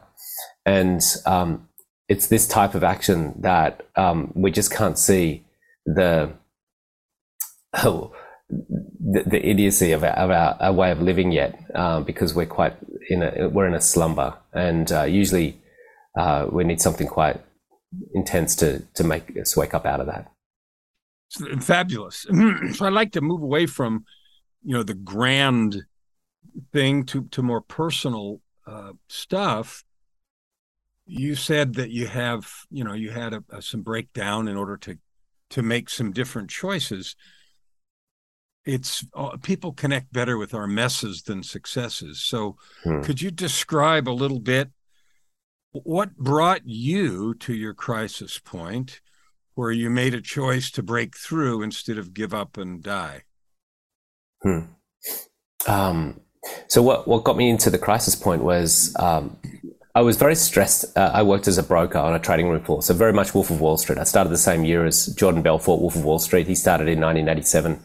And 0.66 1.02
um, 1.26 1.68
it's 2.08 2.28
this 2.28 2.48
type 2.48 2.76
of 2.76 2.84
action 2.84 3.34
that 3.42 3.88
um, 3.96 4.32
we 4.36 4.52
just 4.52 4.72
can't 4.72 4.98
see 4.98 5.46
the, 5.86 6.32
oh, 7.84 8.14
the, 8.50 9.24
the, 9.26 9.46
idiocy 9.46 9.92
of 9.92 10.04
our, 10.04 10.12
of 10.12 10.30
our, 10.30 10.58
our, 10.60 10.74
way 10.74 10.92
of 10.92 11.02
living 11.02 11.32
yet 11.32 11.60
um, 11.76 12.04
because 12.04 12.34
we're 12.34 12.46
quite 12.46 12.76
in 13.10 13.24
a 13.24 13.50
we're 13.50 13.68
in 13.68 13.74
a 13.74 13.82
slumber 13.82 14.38
and 14.54 14.92
uh, 14.92 15.04
usually 15.04 15.60
uh, 16.18 16.46
we 16.52 16.64
need 16.64 16.80
something 16.80 17.08
quite 17.08 17.42
intense 18.14 18.56
to 18.56 18.80
to 18.94 19.04
make 19.04 19.36
us 19.38 19.58
wake 19.58 19.74
up 19.74 19.86
out 19.86 20.00
of 20.00 20.08
that. 20.08 20.32
Fabulous. 21.62 22.28
so 22.74 22.86
I'd 22.86 22.94
like 22.94 23.12
to 23.14 23.22
move 23.22 23.42
away 23.42 23.66
from 23.66 24.06
you 24.64 24.74
know 24.74 24.84
the 24.84 24.94
grand 24.94 25.84
thing 26.72 27.06
to 27.06 27.24
to 27.26 27.42
more 27.42 27.62
personal 27.62 28.42
uh, 28.66 28.94
stuff. 29.08 29.84
You 31.06 31.36
said 31.36 31.74
that 31.76 31.92
you 31.92 32.08
have 32.08 32.50
you 32.70 32.84
know 32.84 32.94
you 32.94 33.12
had 33.12 33.34
a, 33.34 33.44
a, 33.50 33.62
some 33.62 33.82
breakdown 33.82 34.48
in 34.48 34.56
order 34.56 34.78
to 34.78 34.98
to 35.52 35.62
make 35.62 35.90
some 35.90 36.12
different 36.12 36.50
choices. 36.50 37.16
It's 38.66 39.06
uh, 39.14 39.38
people 39.38 39.74
connect 39.74 40.14
better 40.14 40.38
with 40.38 40.54
our 40.54 40.68
messes 40.68 41.24
than 41.24 41.44
successes. 41.44 42.22
So, 42.22 42.56
hmm. 42.84 43.02
could 43.02 43.22
you 43.22 43.30
describe 43.30 44.08
a 44.08 44.12
little 44.12 44.40
bit 44.40 44.72
what 45.72 46.16
brought 46.16 46.62
you 46.66 47.34
to 47.34 47.54
your 47.54 47.74
crisis 47.74 48.40
point 48.40 49.02
where 49.56 49.72
you 49.72 49.90
made 49.90 50.14
a 50.14 50.22
choice 50.22 50.72
to 50.72 50.84
break 50.84 51.18
through 51.18 51.62
instead 51.62 51.98
of 51.98 52.14
give 52.14 52.34
up 52.34 52.58
and 52.58 52.82
die? 52.82 53.24
Hmm. 54.44 54.60
Um, 55.68 56.22
so 56.68 56.82
what 56.82 57.08
what 57.08 57.24
got 57.24 57.38
me 57.38 57.50
into 57.50 57.70
the 57.70 57.78
crisis 57.78 58.16
point 58.16 58.44
was 58.44 58.94
um, 59.00 59.38
I 59.96 60.02
was 60.02 60.18
very 60.18 60.36
stressed. 60.36 60.86
Uh, 60.98 61.12
I 61.14 61.24
worked 61.24 61.48
as 61.48 61.58
a 61.58 61.64
broker 61.64 62.00
on 62.00 62.14
a 62.14 62.20
trading 62.20 62.50
room 62.50 62.64
floor, 62.64 62.82
so 62.82 62.94
very 62.94 63.14
much 63.14 63.34
Wolf 63.34 63.50
of 63.50 63.62
Wall 63.62 63.78
Street. 63.78 64.00
I 64.00 64.04
started 64.04 64.30
the 64.30 64.38
same 64.38 64.66
year 64.66 64.86
as 64.86 65.08
Jordan 65.08 65.42
Belfort, 65.42 65.80
Wolf 65.80 65.96
of 65.96 66.04
Wall 66.04 66.20
Street. 66.20 66.48
He 66.48 66.56
started 66.56 66.88
in 66.88 67.00
1987. 67.00 67.80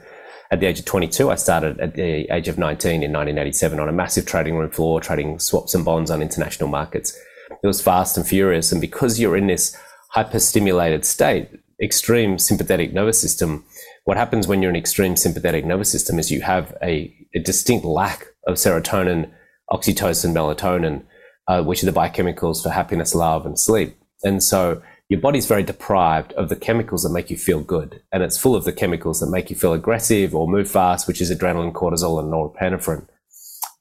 At 0.50 0.60
the 0.60 0.66
age 0.66 0.78
of 0.78 0.86
22, 0.86 1.30
I 1.30 1.34
started 1.34 1.78
at 1.78 1.94
the 1.94 2.26
age 2.34 2.48
of 2.48 2.56
19 2.56 3.02
in 3.02 3.12
1987 3.12 3.78
on 3.78 3.88
a 3.90 3.92
massive 3.92 4.24
trading 4.24 4.56
room 4.56 4.70
floor, 4.70 4.98
trading 4.98 5.38
swaps 5.38 5.74
and 5.74 5.84
bonds 5.84 6.10
on 6.10 6.22
international 6.22 6.70
markets. 6.70 7.14
It 7.62 7.66
was 7.66 7.82
fast 7.82 8.16
and 8.16 8.26
furious, 8.26 8.72
and 8.72 8.80
because 8.80 9.20
you're 9.20 9.36
in 9.36 9.46
this 9.46 9.76
hyper-stimulated 10.08 11.04
state, 11.04 11.50
extreme 11.82 12.38
sympathetic 12.38 12.94
nervous 12.94 13.20
system, 13.20 13.66
what 14.08 14.16
happens 14.16 14.48
when 14.48 14.62
you're 14.62 14.70
in 14.70 14.76
extreme 14.76 15.16
sympathetic 15.16 15.66
nervous 15.66 15.92
system 15.92 16.18
is 16.18 16.30
you 16.30 16.40
have 16.40 16.74
a, 16.82 17.14
a 17.34 17.40
distinct 17.40 17.84
lack 17.84 18.28
of 18.46 18.54
serotonin, 18.54 19.30
oxytocin, 19.70 20.32
melatonin, 20.32 21.04
uh, 21.46 21.62
which 21.62 21.82
are 21.82 21.86
the 21.86 21.92
biochemicals 21.92 22.62
for 22.62 22.70
happiness, 22.70 23.14
love, 23.14 23.44
and 23.44 23.60
sleep. 23.60 23.98
And 24.24 24.42
so 24.42 24.82
your 25.10 25.20
body's 25.20 25.44
very 25.44 25.62
deprived 25.62 26.32
of 26.32 26.48
the 26.48 26.56
chemicals 26.56 27.02
that 27.02 27.10
make 27.10 27.28
you 27.28 27.36
feel 27.36 27.60
good. 27.60 28.00
And 28.10 28.22
it's 28.22 28.38
full 28.38 28.56
of 28.56 28.64
the 28.64 28.72
chemicals 28.72 29.20
that 29.20 29.28
make 29.28 29.50
you 29.50 29.56
feel 29.56 29.74
aggressive 29.74 30.34
or 30.34 30.48
move 30.48 30.70
fast, 30.70 31.06
which 31.06 31.20
is 31.20 31.30
adrenaline, 31.30 31.74
cortisol, 31.74 32.18
and 32.18 32.32
norepinephrine. 32.32 33.06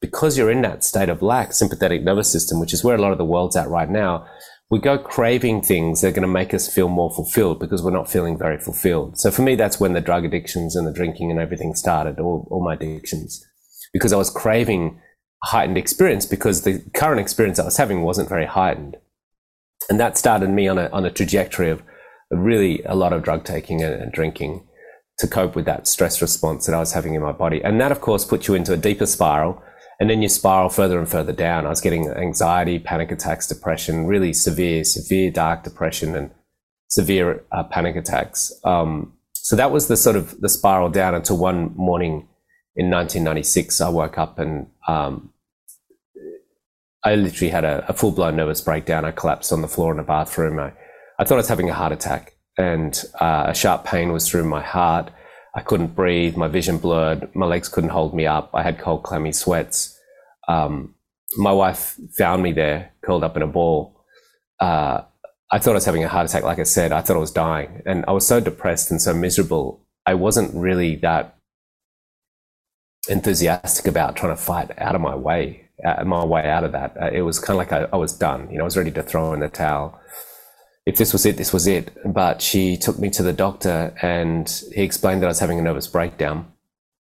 Because 0.01 0.37
you're 0.37 0.51
in 0.51 0.61
that 0.63 0.83
state 0.83 1.07
of 1.07 1.21
lack, 1.21 1.53
sympathetic 1.53 2.03
nervous 2.03 2.29
system, 2.29 2.59
which 2.59 2.73
is 2.73 2.83
where 2.83 2.97
a 2.97 3.01
lot 3.01 3.13
of 3.13 3.17
the 3.17 3.23
world's 3.23 3.55
at 3.55 3.69
right 3.69 3.89
now, 3.89 4.27
we 4.69 4.79
go 4.79 4.97
craving 4.97 5.61
things 5.61 6.01
that 6.01 6.09
are 6.09 6.11
going 6.11 6.21
to 6.21 6.27
make 6.27 6.53
us 6.53 6.71
feel 6.71 6.89
more 6.89 7.11
fulfilled 7.11 7.59
because 7.59 7.81
we're 7.81 7.91
not 7.91 8.09
feeling 8.09 8.37
very 8.37 8.59
fulfilled. 8.59 9.17
So 9.17 9.31
for 9.31 9.41
me, 9.41 9.55
that's 9.55 9.79
when 9.79 9.93
the 9.93 10.01
drug 10.01 10.25
addictions 10.25 10.75
and 10.75 10.85
the 10.85 10.91
drinking 10.91 11.31
and 11.31 11.39
everything 11.39 11.73
started, 11.73 12.19
all, 12.19 12.47
all 12.51 12.63
my 12.63 12.73
addictions, 12.73 13.45
because 13.93 14.11
I 14.11 14.17
was 14.17 14.29
craving 14.29 14.99
heightened 15.43 15.77
experience 15.77 16.25
because 16.25 16.63
the 16.63 16.83
current 16.93 17.21
experience 17.21 17.59
I 17.59 17.65
was 17.65 17.77
having 17.77 18.01
wasn't 18.01 18.27
very 18.27 18.45
heightened. 18.45 18.97
And 19.89 19.99
that 19.99 20.17
started 20.17 20.49
me 20.49 20.67
on 20.67 20.77
a, 20.77 20.89
on 20.89 21.05
a 21.05 21.11
trajectory 21.11 21.69
of 21.69 21.81
really 22.29 22.81
a 22.83 22.95
lot 22.95 23.13
of 23.13 23.23
drug 23.23 23.45
taking 23.45 23.81
and, 23.81 23.93
and 23.93 24.11
drinking 24.11 24.67
to 25.19 25.27
cope 25.27 25.55
with 25.55 25.65
that 25.65 25.87
stress 25.87 26.21
response 26.21 26.65
that 26.65 26.75
I 26.75 26.79
was 26.79 26.91
having 26.91 27.15
in 27.15 27.21
my 27.21 27.31
body. 27.31 27.61
And 27.63 27.79
that, 27.79 27.91
of 27.91 28.01
course, 28.01 28.25
puts 28.25 28.47
you 28.47 28.53
into 28.53 28.73
a 28.73 28.77
deeper 28.77 29.05
spiral 29.05 29.63
and 29.99 30.09
then 30.09 30.21
you 30.21 30.29
spiral 30.29 30.69
further 30.69 30.99
and 30.99 31.09
further 31.09 31.33
down. 31.33 31.65
I 31.65 31.69
was 31.69 31.81
getting 31.81 32.09
anxiety, 32.09 32.79
panic 32.79 33.11
attacks, 33.11 33.47
depression, 33.47 34.05
really 34.05 34.33
severe, 34.33 34.83
severe 34.83 35.31
dark 35.31 35.63
depression 35.63 36.15
and 36.15 36.31
severe 36.87 37.43
uh, 37.51 37.63
panic 37.63 37.95
attacks. 37.95 38.51
Um, 38.63 39.13
so 39.33 39.55
that 39.55 39.71
was 39.71 39.87
the 39.87 39.97
sort 39.97 40.15
of 40.15 40.39
the 40.41 40.49
spiral 40.49 40.89
down 40.89 41.15
until 41.15 41.37
one 41.37 41.73
morning 41.75 42.27
in 42.77 42.91
1996, 42.91 43.81
I 43.81 43.89
woke 43.89 44.19
up 44.19 44.37
and 44.37 44.67
um, 44.87 45.33
I 47.03 47.15
literally 47.15 47.49
had 47.49 47.65
a, 47.65 47.83
a 47.87 47.93
full 47.93 48.11
blown 48.11 48.35
nervous 48.35 48.61
breakdown. 48.61 49.03
I 49.03 49.11
collapsed 49.11 49.51
on 49.51 49.61
the 49.61 49.67
floor 49.67 49.91
in 49.91 49.97
the 49.97 50.03
bathroom. 50.03 50.59
I, 50.59 50.73
I 51.17 51.23
thought 51.23 51.35
I 51.35 51.37
was 51.37 51.47
having 51.47 51.69
a 51.71 51.73
heart 51.73 51.91
attack 51.91 52.33
and 52.55 53.03
uh, 53.19 53.45
a 53.47 53.55
sharp 53.55 53.83
pain 53.83 54.11
was 54.11 54.29
through 54.29 54.43
my 54.43 54.61
heart. 54.61 55.09
I 55.57 55.61
couldn't 55.61 55.95
breathe. 55.95 56.37
My 56.37 56.47
vision 56.47 56.77
blurred. 56.77 57.35
My 57.35 57.47
legs 57.47 57.67
couldn't 57.67 57.89
hold 57.89 58.13
me 58.13 58.27
up. 58.27 58.51
I 58.53 58.61
had 58.61 58.77
cold, 58.77 59.01
clammy 59.01 59.31
sweats. 59.31 59.99
Um, 60.47 60.93
my 61.35 61.51
wife 61.51 61.95
found 62.15 62.43
me 62.43 62.51
there, 62.53 62.91
curled 63.03 63.23
up 63.23 63.35
in 63.35 63.41
a 63.41 63.47
ball. 63.47 64.05
Uh, 64.59 65.01
I 65.51 65.57
thought 65.57 65.71
I 65.71 65.81
was 65.81 65.85
having 65.85 66.03
a 66.03 66.09
heart 66.09 66.29
attack. 66.29 66.43
Like 66.43 66.59
I 66.59 66.63
said, 66.63 66.91
I 66.91 67.01
thought 67.01 67.17
I 67.17 67.19
was 67.19 67.31
dying, 67.31 67.81
and 67.87 68.05
I 68.07 68.11
was 68.11 68.27
so 68.27 68.39
depressed 68.39 68.91
and 68.91 69.01
so 69.01 69.15
miserable. 69.15 69.83
I 70.05 70.13
wasn't 70.13 70.53
really 70.53 70.95
that 70.97 71.39
enthusiastic 73.09 73.87
about 73.87 74.15
trying 74.15 74.35
to 74.35 74.41
fight 74.41 74.69
out 74.77 74.93
of 74.93 75.01
my 75.01 75.15
way, 75.15 75.69
uh, 75.83 76.03
my 76.03 76.23
way 76.23 76.47
out 76.47 76.65
of 76.65 76.71
that. 76.73 76.95
Uh, 77.01 77.09
it 77.11 77.21
was 77.21 77.39
kind 77.39 77.59
of 77.59 77.65
like 77.65 77.73
I, 77.73 77.87
I 77.91 77.97
was 77.97 78.13
done. 78.13 78.47
You 78.51 78.57
know, 78.59 78.63
I 78.63 78.65
was 78.65 78.77
ready 78.77 78.91
to 78.91 79.01
throw 79.01 79.33
in 79.33 79.39
the 79.39 79.49
towel 79.49 79.99
if 80.87 80.95
this 80.95 81.11
was 81.11 81.25
it, 81.25 81.35
this 81.35 81.51
was 81.51 81.67
it. 81.67 81.91
But 82.05 82.41
she 82.41 82.77
took 82.77 82.97
me 82.97 83.09
to 83.09 83.21
the 83.21 83.33
doctor 83.33 83.93
and 84.01 84.49
he 84.73 84.83
explained 84.83 85.21
that 85.21 85.27
I 85.27 85.35
was 85.35 85.39
having 85.39 85.59
a 85.59 85.61
nervous 85.61 85.85
breakdown, 85.85 86.49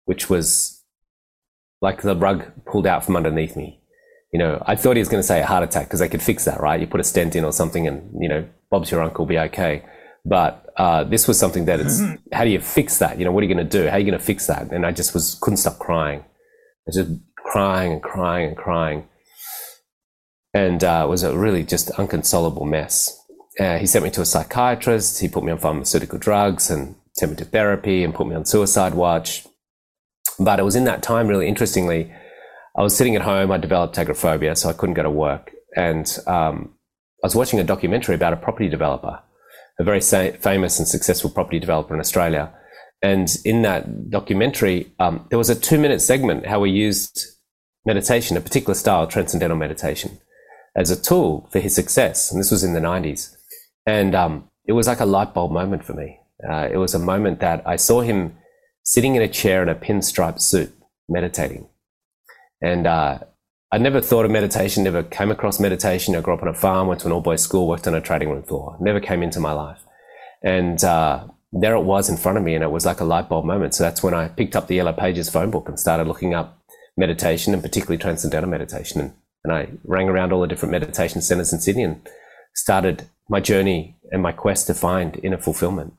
which 0.06 0.28
was 0.28 0.84
like 1.80 2.02
the 2.02 2.16
rug 2.16 2.46
pulled 2.66 2.88
out 2.88 3.06
from 3.06 3.16
underneath 3.16 3.56
me. 3.56 3.80
You 4.34 4.40
know, 4.40 4.64
I 4.66 4.76
thought 4.76 4.96
he 4.96 5.02
was 5.02 5.08
going 5.08 5.22
to 5.22 5.28
say 5.28 5.40
a 5.40 5.46
heart 5.46 5.64
attack 5.64 5.86
because 5.86 6.00
they 6.00 6.10
could 6.10 6.24
fix 6.24 6.46
that, 6.46 6.60
right? 6.60 6.82
You 6.82 6.88
put 6.88 7.00
a 7.00 7.04
stent 7.04 7.36
in 7.36 7.46
or 7.46 7.52
something 7.52 7.88
and, 7.88 8.12
you 8.20 8.28
know, 8.28 8.44
Bob's 8.72 8.90
your 8.90 9.04
uncle, 9.04 9.28
be 9.28 9.38
okay. 9.38 9.86
But 10.26 10.74
uh, 10.76 11.04
this 11.04 11.28
was 11.28 11.38
something 11.38 11.66
that 11.66 11.80
it's, 11.80 12.02
how 12.34 12.46
do 12.46 12.50
you 12.50 12.60
fix 12.60 12.98
that? 12.98 13.20
You 13.20 13.26
know, 13.26 13.32
what 13.32 13.44
are 13.44 13.48
you 13.48 13.54
going 13.54 13.70
to 13.70 13.78
do? 13.78 13.88
How 13.88 13.98
are 13.98 14.00
you 14.00 14.06
going 14.06 14.18
to 14.18 14.26
fix 14.26 14.48
that? 14.48 14.72
And 14.72 14.84
I 14.84 14.92
just 14.92 15.14
was, 15.14 15.38
couldn't 15.42 15.58
stop 15.58 15.78
crying. 15.78 16.22
I 16.22 16.88
was 16.88 16.96
just 16.96 17.12
crying 17.38 17.94
and 17.94 18.02
crying 18.02 18.48
and 18.48 18.58
crying. 18.58 19.08
And 20.56 20.84
uh, 20.84 21.04
it 21.06 21.10
was 21.10 21.22
a 21.22 21.38
really 21.38 21.64
just 21.64 21.92
unconsolable 21.92 22.66
mess 22.66 23.19
uh, 23.60 23.78
he 23.78 23.86
sent 23.86 24.06
me 24.06 24.12
to 24.12 24.22
a 24.22 24.26
psychiatrist. 24.26 25.20
He 25.20 25.28
put 25.28 25.44
me 25.44 25.52
on 25.52 25.58
pharmaceutical 25.58 26.18
drugs 26.18 26.70
and 26.70 26.96
sent 27.18 27.32
me 27.32 27.38
to 27.38 27.46
therapy 27.46 28.04
and 28.04 28.14
put 28.14 28.28
me 28.28 28.36
on 28.36 28.46
suicide 28.46 28.94
watch. 28.94 29.46
But 30.40 30.60
it 30.60 30.64
was 30.64 30.76
in 30.76 30.86
that 30.86 31.04
time, 31.04 31.28
really 31.28 31.48
interestingly, 31.48 32.14
I 32.78 32.82
was 32.82 32.96
sitting 32.96 33.16
at 33.16 33.24
home. 33.24 33.52
I 33.52 33.58
developed 33.58 33.98
agoraphobia, 33.98 34.56
so 34.56 34.70
I 34.70 34.74
couldn't 34.74 34.96
go 34.96 35.04
to 35.04 35.10
work. 35.10 35.52
And 35.76 36.08
um, 36.28 36.76
I 37.22 37.28
was 37.28 37.36
watching 37.36 37.60
a 37.60 37.64
documentary 37.64 38.16
about 38.16 38.32
a 38.32 38.38
property 38.38 38.70
developer, 38.70 39.20
a 39.80 39.84
very 39.84 40.02
sa- 40.02 40.32
famous 40.40 40.80
and 40.80 40.88
successful 40.88 41.30
property 41.30 41.60
developer 41.60 41.94
in 41.94 42.00
Australia. 42.00 42.54
And 43.02 43.30
in 43.44 43.62
that 43.64 44.10
documentary, 44.10 44.94
um, 45.00 45.26
there 45.30 45.38
was 45.38 45.50
a 45.50 45.60
two 45.60 45.78
minute 45.78 46.02
segment 46.02 46.46
how 46.46 46.62
we 46.62 46.72
used 46.72 47.20
meditation, 47.86 48.38
a 48.38 48.42
particular 48.42 48.76
style, 48.76 49.04
of 49.04 49.10
transcendental 49.10 49.58
meditation, 49.58 50.20
as 50.76 50.92
a 50.92 51.02
tool 51.02 51.50
for 51.52 51.60
his 51.60 51.76
success. 51.76 52.32
And 52.32 52.40
this 52.40 52.52
was 52.52 52.64
in 52.64 52.74
the 52.74 52.80
90s. 52.80 53.36
And 53.86 54.16
um, 54.16 54.50
it 54.66 54.74
was 54.74 54.88
like 54.88 55.00
a 55.00 55.06
light 55.06 55.34
bulb 55.34 55.52
moment 55.52 55.84
for 55.84 55.94
me. 55.94 56.20
Uh, 56.48 56.70
it 56.72 56.78
was 56.78 56.94
a 56.94 57.00
moment 57.00 57.40
that 57.40 57.64
I 57.66 57.76
saw 57.76 58.02
him 58.02 58.38
sitting 58.84 59.16
in 59.16 59.22
a 59.22 59.28
chair 59.28 59.62
in 59.62 59.70
a 59.70 59.76
pinstripe 59.76 60.40
suit, 60.40 60.74
meditating. 61.08 61.68
And 62.62 62.88
uh, 62.88 63.20
I 63.72 63.78
never 63.78 64.02
thought 64.02 64.26
of 64.26 64.32
meditation, 64.32 64.84
never 64.84 65.04
came 65.04 65.32
across 65.32 65.60
meditation. 65.60 66.16
I 66.16 66.22
grew 66.22 66.34
up 66.34 66.42
on 66.42 66.48
a 66.48 66.54
farm, 66.54 66.88
went 66.88 67.02
to 67.02 67.08
an 67.08 67.14
all 67.14 67.22
boys 67.22 67.42
school, 67.42 67.68
worked 67.68 67.88
on 67.88 67.94
a 67.94 68.02
trading 68.02 68.30
room 68.30 68.44
floor, 68.44 68.78
never 68.80 69.00
came 69.00 69.22
into 69.22 69.40
my 69.40 69.52
life. 69.52 69.80
And 70.44 70.84
uh, 70.84 71.28
there 71.52 71.76
it 71.76 71.84
was 71.84 72.10
in 72.10 72.18
front 72.18 72.38
of 72.38 72.44
me, 72.44 72.56
and 72.56 72.64
it 72.64 72.72
was 72.72 72.86
like 72.86 73.00
a 73.00 73.06
light 73.06 73.30
bulb 73.30 73.46
moment. 73.46 73.76
So 73.76 73.84
that's 73.84 74.02
when 74.02 74.14
I 74.14 74.28
picked 74.28 74.56
up 74.56 74.68
the 74.68 74.76
Yellow 74.76 74.94
Pages 74.94 75.30
phone 75.30 75.52
book 75.52 75.68
and 75.68 75.80
started 75.80 76.08
looking 76.08 76.34
up 76.34 76.60
meditation 76.98 77.54
and 77.54 77.62
particularly 77.62 77.98
transcendental 77.98 78.50
meditation. 78.50 79.02
And, 79.02 79.14
and 79.44 79.54
I 79.54 79.70
rang 79.84 80.10
around 80.10 80.34
all 80.34 80.42
the 80.42 80.48
different 80.48 80.72
meditation 80.72 81.22
centers 81.22 81.54
in 81.54 81.60
Sydney 81.60 81.84
and 81.84 82.08
started 82.56 83.08
my 83.30 83.40
journey 83.40 83.96
and 84.12 84.22
my 84.22 84.32
quest 84.32 84.68
to 84.68 84.74
find 84.74 85.20
inner 85.24 85.38
fulfillment. 85.38 85.94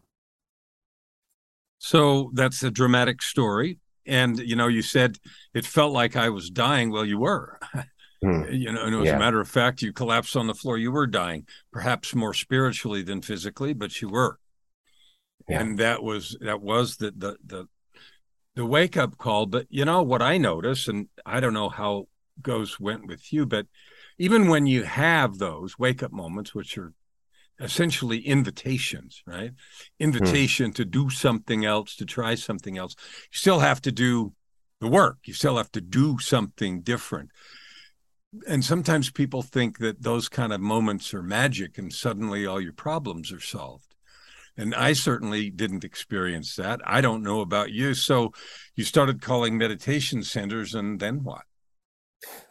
So 1.79 2.31
that's 2.35 2.63
a 2.63 2.71
dramatic 2.71 3.23
story. 3.23 3.79
And, 4.07 4.39
you 4.39 4.57
know, 4.57 4.67
you 4.67 4.83
said 4.83 5.17
it 5.55 5.65
felt 5.65 5.93
like 5.93 6.17
I 6.17 6.29
was 6.29 6.51
dying. 6.51 6.91
Well, 6.91 7.07
you 7.07 7.19
were. 7.19 7.59
Mm. 8.23 8.53
You 8.53 8.71
know, 8.71 8.85
and 8.85 8.95
as 8.97 9.07
yeah. 9.07 9.17
a 9.17 9.19
matter 9.19 9.41
of 9.41 9.49
fact, 9.49 9.81
you 9.81 9.95
collapsed 9.95 10.37
on 10.37 10.47
the 10.47 10.53
floor. 10.53 10.77
You 10.77 10.93
were 10.93 11.07
dying, 11.07 11.47
perhaps 11.73 12.15
more 12.15 12.35
spiritually 12.35 13.03
than 13.03 13.23
physically, 13.23 13.73
but 13.73 14.03
you 14.03 14.11
were. 14.11 14.39
Yeah. 15.49 15.61
And 15.61 15.79
that 15.79 16.03
was 16.03 16.37
that 16.43 16.61
was 16.61 16.99
the 16.99 17.15
the 17.17 17.37
the 17.43 17.67
the 18.57 18.67
wake 18.67 18.99
up 18.99 19.17
call. 19.17 19.47
But 19.47 19.69
you 19.71 19.87
know 19.87 20.03
what 20.03 20.21
I 20.21 20.37
notice, 20.37 20.87
and 20.87 21.09
I 21.25 21.41
don't 21.41 21.55
know 21.55 21.71
how 21.71 22.09
goes 22.43 22.79
went 22.79 23.07
with 23.07 23.33
you, 23.33 23.47
but 23.47 23.67
even 24.19 24.49
when 24.49 24.67
you 24.67 24.83
have 24.83 25.39
those 25.39 25.79
wake 25.79 26.03
up 26.03 26.13
moments, 26.13 26.55
which 26.55 26.77
are 26.77 26.93
essentially 27.61 28.19
invitations, 28.19 29.23
right? 29.27 29.53
Invitation 29.99 30.71
mm. 30.71 30.75
to 30.75 30.85
do 30.85 31.11
something 31.11 31.65
else, 31.65 31.97
to 31.97 32.05
try 32.05 32.35
something 32.35 32.79
else. 32.79 32.95
You 32.99 33.37
still 33.37 33.61
have 33.61 33.81
to 33.83 33.93
do 33.93 34.33
the 34.81 34.89
work. 34.89 35.19
You 35.27 35.35
still 35.35 35.57
have 35.57 35.71
to 35.73 35.81
do 35.81 36.19
something 36.19 36.81
different. 36.81 37.31
And 38.49 38.65
sometimes 38.65 39.11
people 39.11 39.43
think 39.43 39.79
that 39.79 40.03
those 40.03 40.29
kind 40.29 40.53
of 40.53 40.61
moments 40.61 41.13
are 41.13 41.23
magic 41.23 41.79
and 41.79 41.93
suddenly 41.93 42.47
all 42.47 42.61
your 42.61 42.73
problems 42.73 43.33
are 43.33 43.41
solved. 43.41 43.91
And 44.57 44.75
I 44.75 44.93
certainly 44.93 45.51
didn't 45.51 45.85
experience 45.85 46.57
that. 46.57 46.81
I 46.85 47.01
don't 47.01 47.23
know 47.23 47.41
about 47.41 47.73
you. 47.73 47.95
So 47.95 48.33
you 48.75 48.85
started 48.85 49.23
calling 49.23 49.57
meditation 49.57 50.23
centers, 50.23 50.75
and 50.75 51.01
then 51.01 51.23
what? 51.25 51.43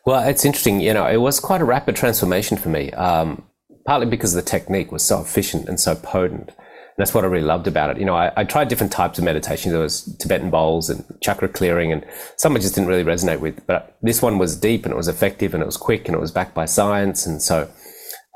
Well, 0.06 0.28
it's 0.28 0.46
interesting. 0.46 0.80
You 0.80 0.94
know, 0.94 1.06
it 1.06 1.18
was 1.18 1.40
quite 1.40 1.62
a 1.62 1.66
rapid 1.66 1.96
transformation 1.96 2.58
for 2.58 2.70
me, 2.70 2.92
um, 2.94 3.44
partly 3.90 4.06
because 4.06 4.34
the 4.34 4.42
technique 4.44 4.92
was 4.92 5.02
so 5.02 5.20
efficient 5.20 5.68
and 5.68 5.80
so 5.80 5.96
potent. 5.96 6.50
And 6.50 6.98
that's 6.98 7.16
what 7.16 7.24
I 7.24 7.28
really 7.28 7.44
loved 7.44 7.66
about 7.66 7.90
it. 7.90 7.98
You 7.98 8.06
know, 8.06 8.14
I, 8.14 8.32
I, 8.38 8.44
tried 8.44 8.68
different 8.68 8.92
types 8.92 9.18
of 9.18 9.24
meditation. 9.24 9.72
There 9.72 9.82
was 9.82 10.16
Tibetan 10.20 10.52
bowls 10.52 10.92
and 10.92 11.04
chakra 11.24 11.50
clearing, 11.50 11.92
and 11.92 12.06
some 12.38 12.56
I 12.56 12.60
just 12.60 12.76
didn't 12.76 12.88
really 12.88 13.04
resonate 13.04 13.40
with. 13.40 13.66
But 13.66 13.98
this 14.04 14.22
one 14.22 14.38
was 14.38 14.56
deep 14.56 14.86
and 14.86 14.94
it 14.94 14.96
was 14.96 15.08
effective 15.08 15.56
and 15.56 15.64
it 15.64 15.66
was 15.66 15.76
quick 15.76 16.08
and 16.08 16.14
it 16.14 16.20
was 16.20 16.30
backed 16.32 16.54
by 16.54 16.66
science. 16.66 17.26
And 17.26 17.42
so 17.42 17.68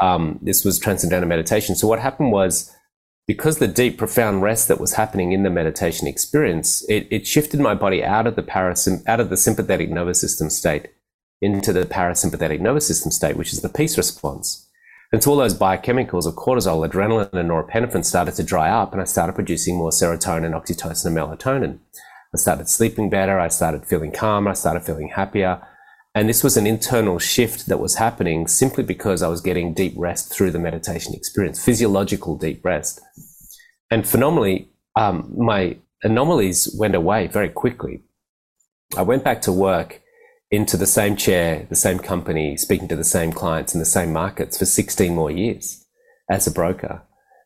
um, 0.01 0.39
this 0.41 0.65
was 0.65 0.79
transcendental 0.79 1.29
meditation. 1.29 1.75
So 1.75 1.87
what 1.87 1.99
happened 1.99 2.31
was, 2.31 2.71
because 3.27 3.59
the 3.59 3.67
deep, 3.67 3.99
profound 3.99 4.41
rest 4.41 4.67
that 4.69 4.79
was 4.79 4.93
happening 4.93 5.33
in 5.33 5.43
the 5.43 5.51
meditation 5.51 6.07
experience, 6.07 6.83
it, 6.89 7.07
it 7.11 7.27
shifted 7.27 7.59
my 7.59 7.75
body 7.75 8.03
out 8.03 8.25
of 8.25 8.35
the 8.35 8.41
parasym- 8.41 9.03
out 9.05 9.19
of 9.19 9.29
the 9.29 9.37
sympathetic 9.37 9.91
nervous 9.91 10.19
system 10.19 10.49
state 10.49 10.87
into 11.43 11.71
the 11.71 11.85
parasympathetic 11.85 12.59
nervous 12.59 12.87
system 12.87 13.11
state, 13.11 13.37
which 13.37 13.53
is 13.53 13.61
the 13.61 13.69
peace 13.69 13.99
response. 13.99 14.67
And 15.13 15.21
so 15.21 15.29
all 15.29 15.37
those 15.37 15.57
biochemicals 15.57 16.25
of 16.25 16.33
cortisol, 16.33 16.89
adrenaline, 16.89 17.31
and 17.33 17.49
norepinephrine 17.49 18.03
started 18.03 18.33
to 18.33 18.43
dry 18.43 18.69
up, 18.71 18.93
and 18.93 19.01
I 19.01 19.05
started 19.05 19.33
producing 19.33 19.77
more 19.77 19.91
serotonin, 19.91 20.59
oxytocin, 20.59 21.05
and 21.05 21.15
melatonin. 21.15 21.77
I 22.33 22.37
started 22.37 22.67
sleeping 22.67 23.11
better. 23.11 23.39
I 23.39 23.49
started 23.49 23.85
feeling 23.85 24.11
calmer. 24.11 24.49
I 24.49 24.53
started 24.55 24.83
feeling 24.83 25.09
happier. 25.09 25.61
And 26.15 26.27
this 26.27 26.43
was 26.43 26.57
an 26.57 26.65
internal 26.65 27.19
shift 27.19 27.67
that 27.67 27.79
was 27.79 27.95
happening 27.95 28.47
simply 28.47 28.83
because 28.83 29.21
I 29.21 29.27
was 29.27 29.39
getting 29.39 29.75
deep 29.75 29.93
rest 29.95 30.33
through 30.33 30.49
the 30.49 30.57
meditation 30.57 31.13
experience, 31.13 31.63
physiological 31.63 32.35
deep 32.35 32.65
rest. 32.65 32.99
And 33.91 34.07
phenomenally, 34.07 34.69
um, 34.95 35.31
my 35.37 35.77
anomalies 36.01 36.75
went 36.79 36.95
away 36.95 37.27
very 37.27 37.49
quickly. 37.49 38.01
I 38.97 39.03
went 39.03 39.23
back 39.23 39.43
to 39.43 39.51
work 39.51 40.01
into 40.53 40.77
the 40.77 40.85
same 40.85 41.15
chair, 41.15 41.65
the 41.69 41.75
same 41.75 41.97
company, 41.97 42.55
speaking 42.55 42.87
to 42.87 42.95
the 42.95 43.03
same 43.03 43.33
clients 43.33 43.73
in 43.73 43.79
the 43.79 43.85
same 43.85 44.13
markets 44.13 44.55
for 44.55 44.65
16 44.65 45.15
more 45.15 45.31
years 45.31 45.83
as 46.29 46.45
a 46.45 46.51
broker. 46.51 47.01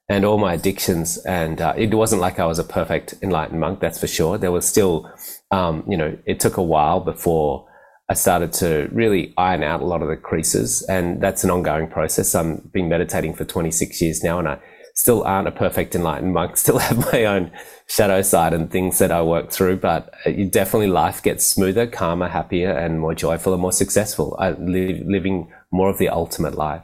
And 0.10 0.26
all 0.26 0.38
my 0.38 0.56
addictions, 0.56 1.18
and 1.20 1.62
uh, 1.62 1.74
it 1.78 1.94
wasn't 1.94 2.22
like 2.22 2.38
I 2.38 2.46
was 2.46 2.60
a 2.60 2.66
perfect 2.66 3.14
enlightened 3.22 3.62
monk, 3.62 3.80
that's 3.80 3.98
for 3.98 4.08
sure. 4.08 4.38
There 4.38 4.52
was 4.52 4.68
still, 4.68 5.10
um, 5.52 5.86
you 5.88 5.96
know, 5.96 6.18
it 6.26 6.42
took 6.42 6.58
a 6.58 6.62
while 6.62 7.00
before 7.00 7.66
I 8.10 8.14
started 8.14 8.52
to 8.54 8.90
really 8.92 9.34
iron 9.38 9.64
out 9.64 9.82
a 9.82 9.86
lot 9.86 10.02
of 10.02 10.10
the 10.10 10.18
creases. 10.18 10.82
And 10.90 11.22
that's 11.22 11.46
an 11.46 11.50
ongoing 11.50 11.88
process. 11.88 12.36
I've 12.36 12.74
been 12.74 12.90
meditating 12.90 13.36
for 13.36 13.46
26 13.46 14.02
years 14.02 14.22
now, 14.22 14.38
and 14.38 14.50
I 14.50 14.60
still 14.98 15.24
aren't 15.24 15.48
a 15.48 15.52
perfect 15.52 15.94
enlightened 15.94 16.34
monk, 16.34 16.58
still 16.66 16.80
have 16.80 17.12
my 17.14 17.26
own 17.26 17.52
shadow 17.88 18.22
side 18.22 18.54
and 18.54 18.70
things 18.70 18.98
that 18.98 19.12
I 19.12 19.22
work 19.22 19.52
through, 19.52 19.78
but 19.78 20.12
definitely 20.50 20.88
life 20.88 21.22
gets 21.22 21.46
smoother, 21.46 21.86
calmer, 21.88 22.28
happier, 22.28 22.72
and 22.72 23.00
more 23.00 23.14
joyful 23.14 23.54
and 23.54 23.62
more 23.62 23.72
successful. 23.72 24.36
I 24.40 24.52
live 24.52 25.06
living 25.06 25.54
more 25.72 25.90
of 25.90 26.00
the 26.00 26.10
ultimate 26.10 26.56
life. 26.56 26.82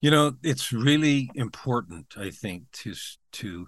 You 0.00 0.10
know, 0.10 0.34
it's 0.44 0.70
really 0.70 1.30
important, 1.34 2.14
I 2.16 2.30
think, 2.30 2.70
to 2.84 2.94
to 3.32 3.66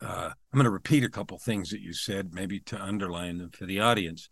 uh, 0.00 0.30
I'm 0.30 0.56
going 0.56 0.64
to 0.64 0.70
repeat 0.70 1.02
a 1.02 1.10
couple 1.10 1.36
things 1.38 1.70
that 1.70 1.80
you 1.80 1.92
said, 1.92 2.32
maybe 2.32 2.60
to 2.60 2.80
underline 2.80 3.38
them 3.38 3.50
for 3.50 3.66
the 3.66 3.80
audience. 3.80 4.28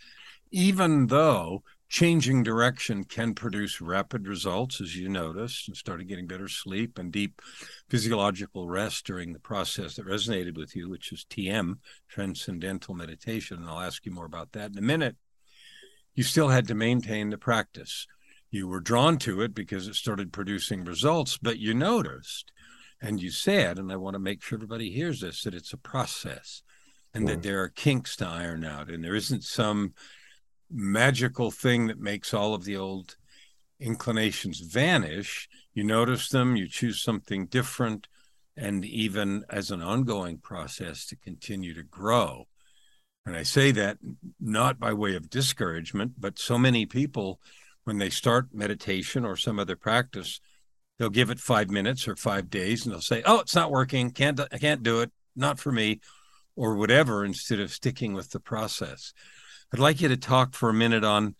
Even 0.52 1.08
though 1.08 1.64
changing 1.88 2.42
direction 2.42 3.04
can 3.04 3.34
produce 3.34 3.80
rapid 3.80 4.26
results, 4.26 4.80
as 4.80 4.96
you 4.96 5.08
noticed, 5.08 5.68
and 5.68 5.76
started 5.76 6.08
getting 6.08 6.26
better 6.26 6.48
sleep 6.48 6.98
and 6.98 7.12
deep 7.12 7.40
physiological 7.88 8.68
rest 8.68 9.06
during 9.06 9.32
the 9.32 9.38
process 9.38 9.94
that 9.94 10.06
resonated 10.06 10.56
with 10.56 10.74
you, 10.74 10.88
which 10.88 11.12
is 11.12 11.24
TM, 11.30 11.78
transcendental 12.08 12.94
meditation. 12.94 13.58
And 13.58 13.68
I'll 13.68 13.80
ask 13.80 14.04
you 14.04 14.12
more 14.12 14.24
about 14.24 14.52
that 14.52 14.72
in 14.72 14.78
a 14.78 14.82
minute. 14.82 15.16
You 16.14 16.22
still 16.24 16.48
had 16.48 16.66
to 16.68 16.74
maintain 16.74 17.30
the 17.30 17.38
practice. 17.38 18.06
You 18.50 18.66
were 18.66 18.80
drawn 18.80 19.18
to 19.18 19.42
it 19.42 19.54
because 19.54 19.86
it 19.86 19.94
started 19.94 20.32
producing 20.32 20.84
results, 20.84 21.38
but 21.38 21.58
you 21.58 21.74
noticed 21.74 22.52
and 23.00 23.20
you 23.20 23.30
said, 23.30 23.78
and 23.78 23.92
I 23.92 23.96
want 23.96 24.14
to 24.14 24.20
make 24.20 24.42
sure 24.42 24.56
everybody 24.56 24.90
hears 24.90 25.20
this, 25.20 25.42
that 25.42 25.54
it's 25.54 25.72
a 25.72 25.78
process 25.78 26.62
and 27.12 27.28
that 27.28 27.34
mm-hmm. 27.34 27.40
there 27.42 27.62
are 27.62 27.68
kinks 27.68 28.16
to 28.16 28.26
iron 28.26 28.64
out 28.64 28.90
and 28.90 29.04
there 29.04 29.14
isn't 29.14 29.44
some 29.44 29.92
magical 30.70 31.50
thing 31.50 31.86
that 31.86 31.98
makes 31.98 32.34
all 32.34 32.54
of 32.54 32.64
the 32.64 32.76
old 32.76 33.16
inclinations 33.78 34.60
vanish. 34.60 35.48
You 35.74 35.84
notice 35.84 36.28
them, 36.28 36.56
you 36.56 36.68
choose 36.68 37.02
something 37.02 37.46
different, 37.46 38.08
and 38.56 38.84
even 38.84 39.44
as 39.50 39.70
an 39.70 39.82
ongoing 39.82 40.38
process 40.38 41.06
to 41.06 41.16
continue 41.16 41.74
to 41.74 41.82
grow. 41.82 42.46
And 43.26 43.36
I 43.36 43.42
say 43.42 43.72
that 43.72 43.98
not 44.40 44.78
by 44.78 44.92
way 44.92 45.16
of 45.16 45.28
discouragement, 45.28 46.12
but 46.18 46.38
so 46.38 46.58
many 46.58 46.86
people, 46.86 47.40
when 47.84 47.98
they 47.98 48.08
start 48.08 48.54
meditation 48.54 49.24
or 49.24 49.36
some 49.36 49.58
other 49.58 49.76
practice, 49.76 50.40
they'll 50.98 51.10
give 51.10 51.30
it 51.30 51.40
five 51.40 51.68
minutes 51.68 52.06
or 52.08 52.16
five 52.16 52.48
days 52.48 52.84
and 52.84 52.94
they'll 52.94 53.00
say, 53.00 53.22
Oh, 53.26 53.40
it's 53.40 53.54
not 53.54 53.72
working. 53.72 54.10
Can't, 54.10 54.40
I 54.40 54.58
can't 54.58 54.82
do 54.82 55.00
it. 55.00 55.10
Not 55.34 55.58
for 55.58 55.72
me 55.72 56.00
or 56.54 56.76
whatever, 56.76 57.24
instead 57.24 57.60
of 57.60 57.70
sticking 57.70 58.14
with 58.14 58.30
the 58.30 58.40
process. 58.40 59.12
I'd 59.72 59.80
like 59.80 60.00
you 60.00 60.08
to 60.08 60.16
talk 60.16 60.54
for 60.54 60.68
a 60.68 60.74
minute 60.74 61.04
on 61.04 61.34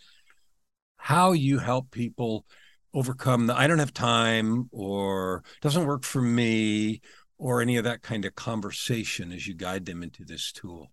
how 0.96 1.32
you 1.32 1.58
help 1.58 1.90
people 1.90 2.44
overcome 2.92 3.46
the 3.46 3.56
I 3.56 3.66
don't 3.66 3.78
have 3.78 3.92
time 3.92 4.68
or 4.72 5.44
doesn't 5.60 5.86
work 5.86 6.02
for 6.02 6.22
me 6.22 7.00
or 7.38 7.60
any 7.60 7.76
of 7.76 7.84
that 7.84 8.02
kind 8.02 8.24
of 8.24 8.34
conversation 8.34 9.32
as 9.32 9.46
you 9.46 9.54
guide 9.54 9.84
them 9.84 10.02
into 10.02 10.24
this 10.24 10.50
tool. 10.50 10.90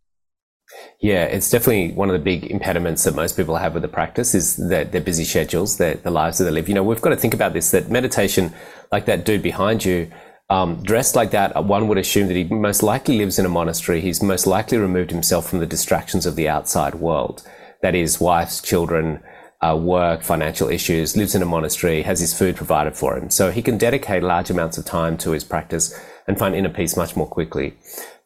Yeah, 0.99 1.25
it's 1.25 1.49
definitely 1.49 1.93
one 1.93 2.09
of 2.09 2.13
the 2.13 2.19
big 2.23 2.45
impediments 2.45 3.03
that 3.03 3.15
most 3.15 3.37
people 3.37 3.55
have 3.55 3.73
with 3.73 3.83
the 3.83 3.89
practice 3.89 4.33
is 4.33 4.57
that 4.57 4.91
their 4.91 5.01
busy 5.01 5.23
schedules, 5.23 5.77
their, 5.77 5.95
the 5.95 6.11
lives 6.11 6.37
that 6.37 6.45
they 6.45 6.51
live. 6.51 6.67
You 6.67 6.75
know, 6.75 6.83
we've 6.83 7.01
got 7.01 7.09
to 7.09 7.15
think 7.15 7.33
about 7.33 7.53
this 7.53 7.71
that 7.71 7.89
meditation, 7.89 8.53
like 8.91 9.05
that 9.05 9.25
dude 9.25 9.43
behind 9.43 9.85
you, 9.85 10.11
um, 10.49 10.83
dressed 10.83 11.15
like 11.15 11.31
that, 11.31 11.65
one 11.65 11.87
would 11.87 11.97
assume 11.97 12.27
that 12.27 12.35
he 12.35 12.43
most 12.43 12.83
likely 12.83 13.17
lives 13.17 13.39
in 13.39 13.45
a 13.45 13.49
monastery. 13.49 14.01
He's 14.01 14.21
most 14.21 14.45
likely 14.45 14.77
removed 14.77 15.11
himself 15.11 15.49
from 15.49 15.59
the 15.59 15.65
distractions 15.65 16.25
of 16.25 16.35
the 16.35 16.49
outside 16.49 16.95
world. 16.95 17.43
That 17.81 17.95
is, 17.95 18.19
wives, 18.19 18.61
children, 18.61 19.23
uh, 19.61 19.75
work, 19.75 20.23
financial 20.23 20.69
issues, 20.69 21.15
lives 21.15 21.35
in 21.35 21.41
a 21.41 21.45
monastery, 21.45 22.01
has 22.01 22.19
his 22.19 22.37
food 22.37 22.55
provided 22.55 22.95
for 22.95 23.17
him. 23.17 23.29
So 23.29 23.51
he 23.51 23.61
can 23.61 23.77
dedicate 23.77 24.23
large 24.23 24.49
amounts 24.49 24.77
of 24.77 24.85
time 24.85 25.17
to 25.19 25.31
his 25.31 25.43
practice 25.43 25.97
and 26.27 26.37
find 26.37 26.55
inner 26.55 26.69
peace 26.69 26.97
much 26.97 27.15
more 27.15 27.27
quickly. 27.27 27.75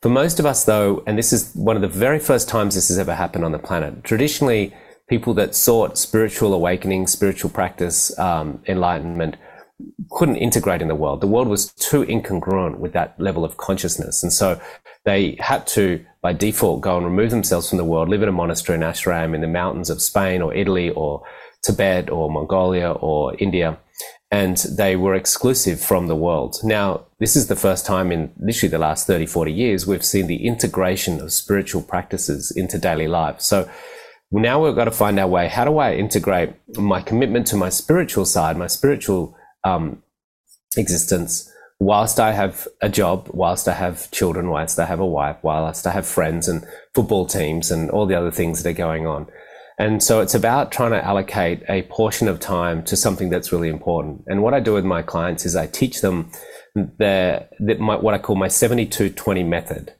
For 0.02 0.10
most 0.10 0.40
of 0.40 0.46
us, 0.46 0.66
though, 0.66 1.04
and 1.08 1.18
this 1.18 1.34
is 1.34 1.54
one 1.56 1.76
of 1.76 1.82
the 1.82 1.88
very 1.88 2.20
first 2.20 2.50
times 2.50 2.76
this 2.76 2.88
has 2.90 3.00
ever 3.00 3.16
happened 3.16 3.46
on 3.46 3.52
the 3.52 3.60
planet, 3.60 4.04
traditionally, 4.04 4.76
people 5.10 5.34
that 5.36 5.56
sought 5.56 5.98
spiritual 5.98 6.54
awakening, 6.54 7.08
spiritual 7.08 7.50
practice, 7.50 8.18
um, 8.20 8.62
enlightenment, 8.68 9.38
couldn't 10.12 10.38
integrate 10.38 10.82
in 10.82 10.88
the 10.88 10.96
world. 10.96 11.22
The 11.22 11.28
world 11.28 11.48
was 11.48 11.72
too 11.74 12.04
incongruent 12.06 12.80
with 12.80 12.94
that 12.94 13.20
level 13.20 13.46
of 13.46 13.58
consciousness. 13.58 14.24
And 14.24 14.34
so 14.34 14.60
they 15.06 15.38
had 15.40 15.68
to, 15.68 16.04
by 16.22 16.34
default, 16.34 16.82
go 16.82 16.98
and 16.98 17.06
remove 17.06 17.30
themselves 17.30 17.70
from 17.70 17.78
the 17.78 17.86
world, 17.86 18.10
live 18.10 18.24
in 18.24 18.30
a 18.30 18.34
monastery, 18.34 18.76
an 18.76 18.84
ashram 18.84 19.36
in 19.36 19.42
the 19.42 19.48
mountains 19.48 19.90
of 19.90 20.02
Spain 20.02 20.42
or 20.42 20.54
Italy 20.54 20.90
or 20.90 21.24
Tibet 21.64 22.10
or 22.10 22.32
Mongolia 22.32 22.92
or 22.92 23.36
India. 23.40 23.78
And 24.32 24.58
they 24.78 24.96
were 24.96 25.16
exclusive 25.16 25.80
from 25.80 26.08
the 26.08 26.16
world. 26.16 26.58
Now, 26.64 27.06
this 27.20 27.36
is 27.36 27.48
the 27.48 27.56
first 27.56 27.86
time 27.86 28.12
in 28.12 28.34
literally 28.38 28.70
the 28.70 28.78
last 28.78 29.08
30, 29.08 29.26
40 29.26 29.54
years 29.54 29.88
we've 29.88 30.04
seen 30.04 30.28
the 30.28 30.46
integration 30.46 31.22
of 31.22 31.32
spiritual 31.32 31.82
practices 31.82 32.52
into 32.52 32.78
daily 32.78 33.08
life. 33.08 33.40
So 33.40 33.70
now 34.32 34.64
we've 34.64 34.76
got 34.76 34.86
to 34.86 34.92
find 34.92 35.18
our 35.20 35.28
way. 35.28 35.48
How 35.48 35.64
do 35.64 35.78
I 35.78 35.94
integrate 35.94 36.54
my 36.78 37.02
commitment 37.02 37.48
to 37.48 37.56
my 37.56 37.70
spiritual 37.70 38.26
side, 38.26 38.58
my 38.58 38.68
spiritual 38.68 39.37
um, 39.64 40.02
existence 40.76 41.52
whilst 41.80 42.20
I 42.20 42.32
have 42.32 42.68
a 42.82 42.90
job, 42.90 43.30
whilst 43.32 43.68
I 43.68 43.74
have 43.74 44.10
children, 44.12 44.50
whilst 44.50 44.80
I 44.80 44.86
have 44.86 45.00
a 45.00 45.06
wife, 45.06 45.38
whilst 45.44 45.86
I 45.86 45.92
have 45.92 46.08
friends 46.08 46.48
and 46.48 46.66
football 46.94 47.26
teams 47.26 47.72
and 47.72 47.90
all 47.92 48.06
the 48.06 48.16
other 48.16 48.32
things 48.32 48.64
that 48.64 48.70
are 48.70 48.74
going 48.74 49.06
on. 49.06 49.28
And 49.80 50.02
so 50.02 50.22
it's 50.22 50.34
about 50.34 50.72
trying 50.72 50.92
to 50.92 51.06
allocate 51.06 51.64
a 51.70 51.84
portion 51.84 52.28
of 52.28 52.40
time 52.40 52.82
to 52.86 52.96
something 52.96 53.30
that's 53.30 53.52
really 53.52 53.70
important. 53.70 54.24
And 54.26 54.42
what 54.42 54.56
I 54.56 54.60
do 54.60 54.74
with 54.74 54.86
my 54.86 55.04
clients 55.04 55.46
is 55.46 55.56
I 55.56 55.68
teach 55.68 56.02
them 56.02 56.32
the, 56.74 57.48
the 57.60 57.76
my, 57.76 57.96
what 57.96 58.16
I 58.16 58.18
call 58.18 58.36
my 58.36 58.48
72 58.48 59.12
20 59.12 59.44
method. 59.44 59.94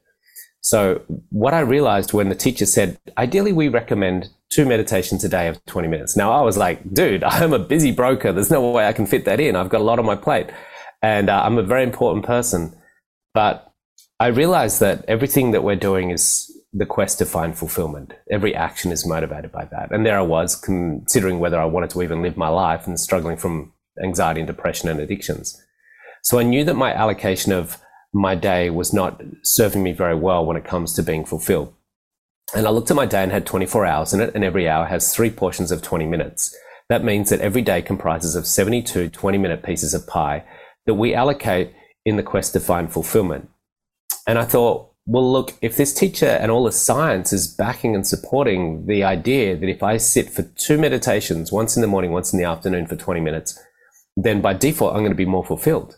So 0.68 1.00
what 1.30 1.54
I 1.54 1.60
realized 1.60 2.12
when 2.12 2.28
the 2.28 2.34
teacher 2.34 2.66
said, 2.66 2.98
ideally 3.16 3.54
we 3.54 3.68
recommend 3.68 4.28
two 4.50 4.66
meditations 4.66 5.24
a 5.24 5.28
day 5.30 5.48
of 5.48 5.64
20 5.64 5.88
minutes. 5.88 6.14
Now 6.14 6.30
I 6.30 6.42
was 6.42 6.58
like, 6.58 6.92
dude, 6.92 7.24
I'm 7.24 7.54
a 7.54 7.58
busy 7.58 7.90
broker. 7.90 8.34
There's 8.34 8.50
no 8.50 8.70
way 8.70 8.86
I 8.86 8.92
can 8.92 9.06
fit 9.06 9.24
that 9.24 9.40
in. 9.40 9.56
I've 9.56 9.70
got 9.70 9.80
a 9.80 9.84
lot 9.84 9.98
on 9.98 10.04
my 10.04 10.14
plate 10.14 10.50
and 11.00 11.30
uh, 11.30 11.42
I'm 11.42 11.56
a 11.56 11.62
very 11.62 11.84
important 11.84 12.26
person. 12.26 12.76
But 13.32 13.72
I 14.20 14.26
realized 14.26 14.80
that 14.80 15.06
everything 15.08 15.52
that 15.52 15.64
we're 15.64 15.74
doing 15.74 16.10
is 16.10 16.54
the 16.74 16.84
quest 16.84 17.16
to 17.20 17.24
find 17.24 17.56
fulfillment. 17.56 18.12
Every 18.30 18.54
action 18.54 18.92
is 18.92 19.06
motivated 19.06 19.50
by 19.50 19.64
that. 19.70 19.90
And 19.90 20.04
there 20.04 20.18
I 20.18 20.22
was 20.36 20.54
considering 20.54 21.38
whether 21.38 21.58
I 21.58 21.64
wanted 21.64 21.88
to 21.90 22.02
even 22.02 22.20
live 22.20 22.36
my 22.36 22.48
life 22.48 22.86
and 22.86 23.00
struggling 23.00 23.38
from 23.38 23.72
anxiety 24.04 24.40
and 24.40 24.46
depression 24.46 24.90
and 24.90 25.00
addictions. 25.00 25.58
So 26.22 26.38
I 26.38 26.42
knew 26.42 26.62
that 26.64 26.74
my 26.74 26.92
allocation 26.92 27.52
of 27.52 27.80
my 28.12 28.34
day 28.34 28.70
was 28.70 28.92
not 28.92 29.20
serving 29.42 29.82
me 29.82 29.92
very 29.92 30.14
well 30.14 30.44
when 30.44 30.56
it 30.56 30.64
comes 30.64 30.94
to 30.94 31.02
being 31.02 31.24
fulfilled. 31.24 31.74
And 32.54 32.66
I 32.66 32.70
looked 32.70 32.90
at 32.90 32.96
my 32.96 33.06
day 33.06 33.22
and 33.22 33.32
had 33.32 33.44
24 33.44 33.84
hours 33.84 34.14
in 34.14 34.20
it, 34.20 34.34
and 34.34 34.42
every 34.42 34.68
hour 34.68 34.86
has 34.86 35.14
three 35.14 35.30
portions 35.30 35.70
of 35.70 35.82
20 35.82 36.06
minutes. 36.06 36.56
That 36.88 37.04
means 37.04 37.28
that 37.28 37.40
every 37.40 37.60
day 37.60 37.82
comprises 37.82 38.34
of 38.34 38.46
72 38.46 39.10
20 39.10 39.38
minute 39.38 39.62
pieces 39.62 39.92
of 39.92 40.06
pie 40.06 40.44
that 40.86 40.94
we 40.94 41.14
allocate 41.14 41.74
in 42.06 42.16
the 42.16 42.22
quest 42.22 42.54
to 42.54 42.60
find 42.60 42.90
fulfillment. 42.90 43.50
And 44.26 44.38
I 44.38 44.44
thought, 44.44 44.92
well, 45.04 45.30
look, 45.30 45.54
if 45.60 45.76
this 45.76 45.92
teacher 45.92 46.26
and 46.26 46.50
all 46.50 46.64
the 46.64 46.72
science 46.72 47.32
is 47.32 47.46
backing 47.46 47.94
and 47.94 48.06
supporting 48.06 48.86
the 48.86 49.04
idea 49.04 49.56
that 49.56 49.68
if 49.68 49.82
I 49.82 49.98
sit 49.98 50.30
for 50.30 50.42
two 50.42 50.78
meditations, 50.78 51.52
once 51.52 51.76
in 51.76 51.82
the 51.82 51.88
morning, 51.88 52.12
once 52.12 52.32
in 52.32 52.38
the 52.38 52.44
afternoon 52.44 52.86
for 52.86 52.96
20 52.96 53.20
minutes, 53.20 53.58
then 54.16 54.40
by 54.40 54.54
default, 54.54 54.94
I'm 54.94 55.00
going 55.00 55.10
to 55.10 55.16
be 55.16 55.24
more 55.24 55.44
fulfilled. 55.44 55.96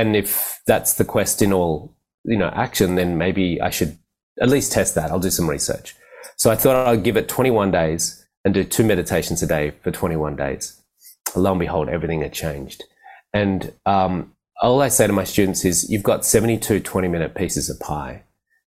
And 0.00 0.16
if 0.16 0.62
that's 0.66 0.94
the 0.94 1.04
quest 1.04 1.42
in 1.42 1.52
all, 1.52 1.94
you 2.24 2.38
know, 2.38 2.48
action, 2.54 2.94
then 2.94 3.18
maybe 3.18 3.60
I 3.60 3.68
should 3.68 3.98
at 4.40 4.48
least 4.48 4.72
test 4.72 4.94
that. 4.94 5.10
I'll 5.10 5.20
do 5.20 5.28
some 5.28 5.48
research. 5.48 5.94
So 6.36 6.50
I 6.50 6.56
thought 6.56 6.88
I'd 6.88 7.04
give 7.04 7.18
it 7.18 7.28
21 7.28 7.70
days 7.70 8.24
and 8.42 8.54
do 8.54 8.64
two 8.64 8.82
meditations 8.82 9.42
a 9.42 9.46
day 9.46 9.72
for 9.82 9.90
21 9.90 10.36
days. 10.36 10.80
Lo 11.36 11.50
and 11.50 11.60
behold, 11.60 11.90
everything 11.90 12.22
had 12.22 12.32
changed. 12.32 12.82
And 13.34 13.74
um, 13.84 14.32
all 14.62 14.80
I 14.80 14.88
say 14.88 15.06
to 15.06 15.12
my 15.12 15.24
students 15.24 15.66
is 15.66 15.90
you've 15.90 16.02
got 16.02 16.24
72 16.24 16.80
20 16.80 17.08
minute 17.08 17.34
pieces 17.34 17.68
of 17.68 17.78
pie 17.78 18.22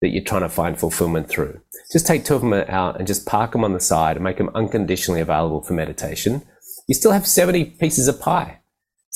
that 0.02 0.12
you're 0.12 0.24
trying 0.24 0.44
to 0.44 0.50
find 0.50 0.80
fulfillment 0.80 1.28
through. 1.28 1.60
Just 1.92 2.08
take 2.08 2.24
two 2.24 2.36
of 2.36 2.42
them 2.42 2.54
out 2.54 2.98
and 2.98 3.06
just 3.06 3.26
park 3.26 3.52
them 3.52 3.66
on 3.66 3.74
the 3.74 3.82
side 3.82 4.16
and 4.16 4.24
make 4.24 4.38
them 4.38 4.52
unconditionally 4.56 5.20
available 5.20 5.62
for 5.62 5.74
meditation. 5.74 6.44
You 6.88 6.96
still 6.96 7.12
have 7.12 7.28
70 7.28 7.66
pieces 7.82 8.08
of 8.08 8.22
pie. 8.22 8.60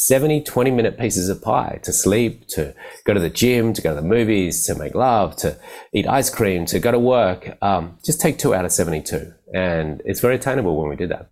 70 0.02 0.42
20 0.42 0.72
minute 0.72 0.98
pieces 0.98 1.30
of 1.30 1.44
pie 1.44 1.80
to 1.84 1.94
sleep, 1.94 2.48
to 2.48 2.74
go 3.06 3.14
to 3.14 3.20
the 3.20 3.30
gym, 3.30 3.72
to 3.72 3.84
go 3.84 3.90
to 3.94 4.02
the 4.02 4.08
movies, 4.08 4.66
to 4.66 4.74
make 4.74 4.96
love, 4.96 5.36
to 5.36 5.60
eat 5.94 6.08
ice 6.08 6.28
cream, 6.32 6.66
to 6.66 6.80
go 6.80 6.92
to 6.92 6.98
work. 6.98 7.56
Um, 7.62 8.00
just 8.04 8.20
take 8.20 8.40
two 8.40 8.56
out 8.56 8.66
of 8.66 8.72
72. 8.72 9.32
And 9.54 10.02
it's 10.04 10.20
very 10.20 10.38
attainable 10.38 10.76
when 10.76 10.90
we 10.90 10.96
do 10.96 11.06
that. 11.06 11.30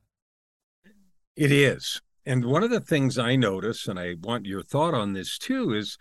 It 1.35 1.51
is. 1.51 1.99
And 2.27 2.45
one 2.45 2.61
of 2.61 2.69
the 2.69 2.79
things 2.79 3.17
I 3.17 3.35
notice, 3.35 3.87
and 3.87 3.99
I 3.99 4.13
want 4.21 4.45
your 4.45 4.61
thought 4.61 4.93
on 4.93 5.13
this 5.13 5.39
too, 5.39 5.73
is 5.73 5.97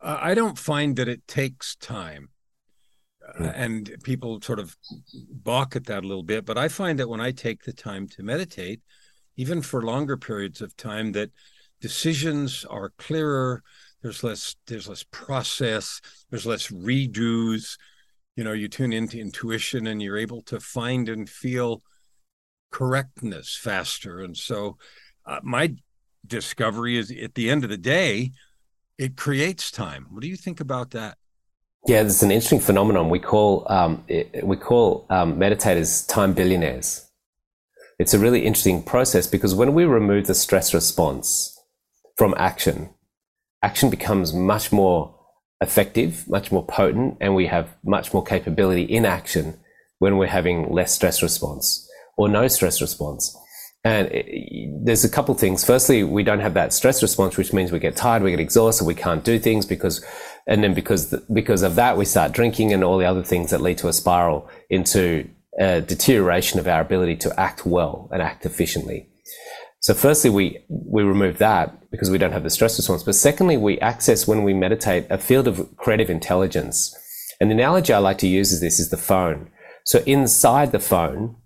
uh, 0.00 0.16
I 0.18 0.32
don't 0.32 0.56
find 0.56 0.96
that 0.96 1.08
it 1.08 1.28
takes 1.28 1.76
time. 1.76 2.30
Uh, 3.38 3.52
and 3.54 3.96
people 4.02 4.40
sort 4.40 4.60
of 4.60 4.76
balk 5.30 5.76
at 5.76 5.84
that 5.86 6.04
a 6.04 6.06
little 6.06 6.22
bit. 6.22 6.46
But 6.46 6.56
I 6.56 6.68
find 6.68 6.98
that 6.98 7.10
when 7.10 7.20
I 7.20 7.32
take 7.32 7.64
the 7.64 7.74
time 7.74 8.08
to 8.08 8.22
meditate, 8.22 8.80
even 9.40 9.62
for 9.62 9.80
longer 9.80 10.18
periods 10.18 10.60
of 10.60 10.76
time, 10.76 11.12
that 11.12 11.30
decisions 11.80 12.66
are 12.66 12.92
clearer. 12.98 13.62
There's 14.02 14.22
less. 14.22 14.54
There's 14.66 14.86
less 14.86 15.04
process. 15.10 16.02
There's 16.28 16.44
less 16.44 16.68
redos. 16.68 17.78
You 18.36 18.44
know, 18.44 18.52
you 18.52 18.68
tune 18.68 18.92
into 18.92 19.18
intuition, 19.18 19.86
and 19.86 20.02
you're 20.02 20.18
able 20.18 20.42
to 20.42 20.60
find 20.60 21.08
and 21.08 21.26
feel 21.26 21.82
correctness 22.70 23.56
faster. 23.56 24.20
And 24.20 24.36
so, 24.36 24.76
uh, 25.24 25.40
my 25.42 25.74
discovery 26.26 26.98
is 26.98 27.10
at 27.10 27.34
the 27.34 27.48
end 27.48 27.64
of 27.64 27.70
the 27.70 27.78
day, 27.78 28.32
it 28.98 29.16
creates 29.16 29.70
time. 29.70 30.06
What 30.10 30.20
do 30.20 30.28
you 30.28 30.36
think 30.36 30.60
about 30.60 30.90
that? 30.90 31.16
Yeah, 31.86 32.02
there's 32.02 32.22
an 32.22 32.30
interesting 32.30 32.60
phenomenon 32.60 33.08
we 33.08 33.20
call 33.20 33.66
um, 33.72 34.04
we 34.42 34.58
call 34.58 35.06
um, 35.08 35.36
meditators 35.36 36.06
time 36.06 36.34
billionaires. 36.34 37.09
It's 38.00 38.14
a 38.14 38.18
really 38.18 38.46
interesting 38.46 38.82
process 38.82 39.26
because 39.26 39.54
when 39.54 39.74
we 39.74 39.84
remove 39.84 40.26
the 40.26 40.34
stress 40.34 40.72
response 40.72 41.54
from 42.16 42.34
action, 42.38 42.88
action 43.62 43.90
becomes 43.90 44.32
much 44.32 44.72
more 44.72 45.14
effective, 45.60 46.26
much 46.26 46.50
more 46.50 46.64
potent, 46.64 47.18
and 47.20 47.34
we 47.34 47.46
have 47.48 47.76
much 47.84 48.14
more 48.14 48.24
capability 48.24 48.84
in 48.84 49.04
action 49.04 49.60
when 49.98 50.16
we're 50.16 50.28
having 50.28 50.72
less 50.72 50.94
stress 50.94 51.22
response 51.22 51.86
or 52.16 52.26
no 52.26 52.48
stress 52.48 52.80
response. 52.80 53.36
And 53.84 54.08
it, 54.12 54.70
there's 54.82 55.04
a 55.04 55.10
couple 55.10 55.34
things. 55.34 55.62
Firstly, 55.62 56.02
we 56.02 56.22
don't 56.22 56.40
have 56.40 56.54
that 56.54 56.72
stress 56.72 57.02
response, 57.02 57.36
which 57.36 57.52
means 57.52 57.70
we 57.70 57.80
get 57.80 57.96
tired, 57.96 58.22
we 58.22 58.30
get 58.30 58.40
exhausted, 58.40 58.86
we 58.86 58.94
can't 58.94 59.24
do 59.24 59.38
things 59.38 59.66
because, 59.66 60.02
and 60.46 60.64
then 60.64 60.72
because 60.72 61.14
because 61.34 61.60
of 61.60 61.74
that, 61.74 61.98
we 61.98 62.06
start 62.06 62.32
drinking 62.32 62.72
and 62.72 62.82
all 62.82 62.96
the 62.96 63.04
other 63.04 63.22
things 63.22 63.50
that 63.50 63.60
lead 63.60 63.76
to 63.76 63.88
a 63.88 63.92
spiral 63.92 64.48
into 64.70 65.28
a 65.58 65.80
deterioration 65.80 66.60
of 66.60 66.68
our 66.68 66.80
ability 66.80 67.16
to 67.16 67.40
act 67.40 67.66
well 67.66 68.08
and 68.12 68.22
act 68.22 68.46
efficiently. 68.46 69.08
So, 69.80 69.94
firstly, 69.94 70.30
we 70.30 70.64
we 70.68 71.02
remove 71.02 71.38
that 71.38 71.90
because 71.90 72.10
we 72.10 72.18
don't 72.18 72.32
have 72.32 72.42
the 72.42 72.50
stress 72.50 72.78
response. 72.78 73.02
But 73.02 73.14
secondly, 73.14 73.56
we 73.56 73.80
access 73.80 74.28
when 74.28 74.44
we 74.44 74.52
meditate 74.52 75.06
a 75.10 75.18
field 75.18 75.48
of 75.48 75.76
creative 75.76 76.10
intelligence. 76.10 76.94
And 77.40 77.50
the 77.50 77.54
analogy 77.54 77.92
I 77.92 77.98
like 77.98 78.18
to 78.18 78.28
use 78.28 78.52
is 78.52 78.60
this: 78.60 78.78
is 78.78 78.90
the 78.90 78.96
phone. 78.96 79.50
So 79.84 80.02
inside 80.06 80.72
the 80.72 80.78
phone, 80.78 81.36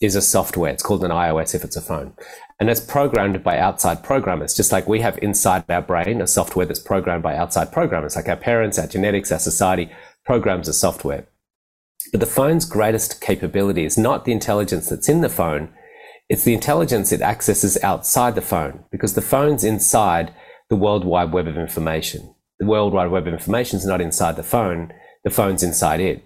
is 0.00 0.14
a 0.14 0.22
software. 0.22 0.72
It's 0.72 0.82
called 0.82 1.04
an 1.04 1.10
iOS 1.10 1.54
if 1.54 1.64
it's 1.64 1.76
a 1.76 1.80
phone. 1.80 2.14
And 2.58 2.70
it's 2.70 2.80
programmed 2.80 3.42
by 3.42 3.58
outside 3.58 4.02
programmers, 4.02 4.54
just 4.54 4.72
like 4.72 4.88
we 4.88 5.00
have 5.00 5.18
inside 5.18 5.64
our 5.68 5.82
brain 5.82 6.20
a 6.20 6.26
software 6.26 6.66
that's 6.66 6.80
programmed 6.80 7.22
by 7.22 7.36
outside 7.36 7.72
programmers, 7.72 8.16
like 8.16 8.28
our 8.28 8.36
parents, 8.36 8.78
our 8.78 8.86
genetics, 8.86 9.32
our 9.32 9.38
society 9.38 9.90
programs 10.24 10.68
a 10.68 10.72
software. 10.72 11.26
But 12.12 12.20
the 12.20 12.26
phone's 12.26 12.64
greatest 12.64 13.20
capability 13.20 13.84
is 13.84 13.98
not 13.98 14.24
the 14.24 14.32
intelligence 14.32 14.88
that's 14.88 15.08
in 15.08 15.20
the 15.20 15.28
phone, 15.28 15.68
it's 16.28 16.44
the 16.44 16.54
intelligence 16.54 17.12
it 17.12 17.20
accesses 17.20 17.78
outside 17.82 18.34
the 18.34 18.42
phone, 18.42 18.84
because 18.90 19.14
the 19.14 19.22
phone's 19.22 19.64
inside 19.64 20.32
the 20.68 20.76
World 20.76 21.04
Wide 21.04 21.32
Web 21.32 21.46
of 21.46 21.56
information. 21.56 22.34
The 22.58 22.66
World 22.66 22.92
Wide 22.92 23.10
Web 23.10 23.26
of 23.26 23.32
information 23.32 23.78
is 23.78 23.86
not 23.86 24.00
inside 24.00 24.36
the 24.36 24.42
phone, 24.42 24.92
the 25.24 25.30
phone's 25.30 25.62
inside 25.62 26.00
it. 26.00 26.24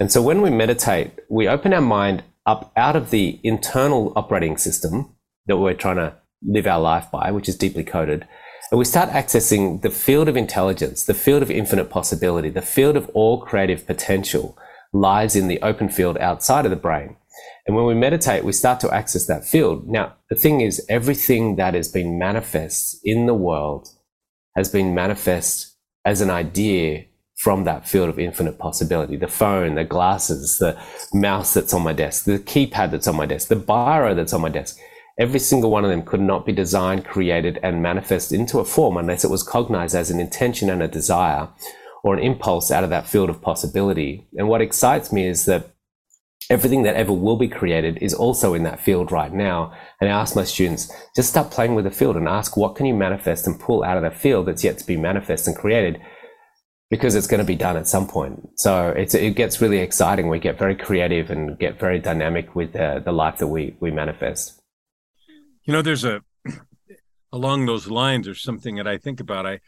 And 0.00 0.10
so 0.10 0.20
when 0.20 0.42
we 0.42 0.50
meditate, 0.50 1.12
we 1.28 1.48
open 1.48 1.72
our 1.72 1.80
mind 1.80 2.24
up 2.44 2.72
out 2.76 2.96
of 2.96 3.10
the 3.10 3.40
internal 3.42 4.12
operating 4.16 4.56
system 4.56 5.14
that 5.46 5.56
we're 5.56 5.74
trying 5.74 5.96
to 5.96 6.14
live 6.44 6.66
our 6.66 6.80
life 6.80 7.10
by, 7.10 7.30
which 7.30 7.48
is 7.48 7.56
deeply 7.56 7.84
coded. 7.84 8.26
And 8.70 8.78
we 8.78 8.84
start 8.84 9.10
accessing 9.10 9.82
the 9.82 9.90
field 9.90 10.28
of 10.28 10.36
intelligence, 10.36 11.04
the 11.04 11.14
field 11.14 11.42
of 11.42 11.50
infinite 11.50 11.88
possibility, 11.88 12.50
the 12.50 12.62
field 12.62 12.96
of 12.96 13.08
all 13.10 13.40
creative 13.40 13.86
potential 13.86 14.58
lies 14.92 15.36
in 15.36 15.48
the 15.48 15.60
open 15.62 15.88
field 15.88 16.18
outside 16.18 16.64
of 16.64 16.70
the 16.70 16.76
brain. 16.76 17.16
And 17.66 17.76
when 17.76 17.86
we 17.86 17.94
meditate, 17.94 18.44
we 18.44 18.52
start 18.52 18.80
to 18.80 18.94
access 18.94 19.26
that 19.26 19.44
field. 19.44 19.88
Now, 19.88 20.14
the 20.30 20.36
thing 20.36 20.60
is, 20.60 20.84
everything 20.88 21.56
that 21.56 21.74
has 21.74 21.88
been 21.88 22.18
manifest 22.18 22.98
in 23.04 23.26
the 23.26 23.34
world 23.34 23.88
has 24.56 24.70
been 24.70 24.94
manifest 24.94 25.76
as 26.04 26.20
an 26.20 26.30
idea 26.30 27.04
from 27.36 27.64
that 27.64 27.86
field 27.86 28.08
of 28.08 28.18
infinite 28.18 28.58
possibility. 28.58 29.16
The 29.16 29.28
phone, 29.28 29.74
the 29.74 29.84
glasses, 29.84 30.58
the 30.58 30.80
mouse 31.12 31.52
that's 31.52 31.74
on 31.74 31.82
my 31.82 31.92
desk, 31.92 32.24
the 32.24 32.38
keypad 32.38 32.90
that's 32.90 33.06
on 33.06 33.16
my 33.16 33.26
desk, 33.26 33.48
the 33.48 33.56
biro 33.56 34.14
that's 34.16 34.32
on 34.32 34.40
my 34.40 34.48
desk. 34.48 34.78
Every 35.18 35.40
single 35.40 35.70
one 35.70 35.84
of 35.84 35.90
them 35.90 36.02
could 36.02 36.20
not 36.20 36.46
be 36.46 36.52
designed, 36.52 37.04
created, 37.04 37.58
and 37.62 37.82
manifest 37.82 38.32
into 38.32 38.58
a 38.58 38.64
form 38.64 38.96
unless 38.96 39.24
it 39.24 39.30
was 39.30 39.42
cognized 39.42 39.94
as 39.94 40.10
an 40.10 40.20
intention 40.20 40.70
and 40.70 40.82
a 40.82 40.88
desire 40.88 41.48
or 42.06 42.14
an 42.14 42.22
impulse 42.22 42.70
out 42.70 42.84
of 42.84 42.90
that 42.90 43.08
field 43.08 43.28
of 43.28 43.42
possibility. 43.42 44.28
And 44.38 44.48
what 44.48 44.62
excites 44.62 45.12
me 45.12 45.26
is 45.26 45.44
that 45.46 45.74
everything 46.48 46.84
that 46.84 46.94
ever 46.94 47.12
will 47.12 47.36
be 47.36 47.48
created 47.48 47.98
is 48.00 48.14
also 48.14 48.54
in 48.54 48.62
that 48.62 48.78
field 48.78 49.10
right 49.10 49.32
now. 49.32 49.74
And 50.00 50.08
I 50.08 50.12
ask 50.12 50.36
my 50.36 50.44
students, 50.44 50.88
just 51.16 51.30
start 51.30 51.50
playing 51.50 51.74
with 51.74 51.84
the 51.84 51.90
field 51.90 52.16
and 52.16 52.28
ask 52.28 52.56
what 52.56 52.76
can 52.76 52.86
you 52.86 52.94
manifest 52.94 53.48
and 53.48 53.58
pull 53.58 53.82
out 53.82 53.96
of 53.96 54.04
that 54.04 54.16
field 54.16 54.46
that's 54.46 54.62
yet 54.62 54.78
to 54.78 54.86
be 54.86 54.96
manifest 54.96 55.48
and 55.48 55.56
created 55.56 56.00
because 56.90 57.16
it's 57.16 57.26
going 57.26 57.40
to 57.40 57.44
be 57.44 57.56
done 57.56 57.76
at 57.76 57.88
some 57.88 58.06
point. 58.06 58.50
So 58.54 58.90
it 58.96 59.34
gets 59.34 59.60
really 59.60 59.78
exciting. 59.78 60.28
We 60.28 60.38
get 60.38 60.56
very 60.56 60.76
creative 60.76 61.28
and 61.32 61.58
get 61.58 61.80
very 61.80 61.98
dynamic 61.98 62.54
with 62.54 62.72
the, 62.74 63.02
the 63.04 63.10
life 63.10 63.38
that 63.38 63.48
we, 63.48 63.74
we 63.80 63.90
manifest. 63.90 64.60
You 65.64 65.72
know, 65.72 65.82
there's 65.82 66.04
a, 66.04 66.22
along 67.32 67.66
those 67.66 67.88
lines, 67.88 68.26
there's 68.26 68.44
something 68.44 68.76
that 68.76 68.86
I 68.86 68.96
think 68.96 69.18
about. 69.18 69.44
I 69.44 69.58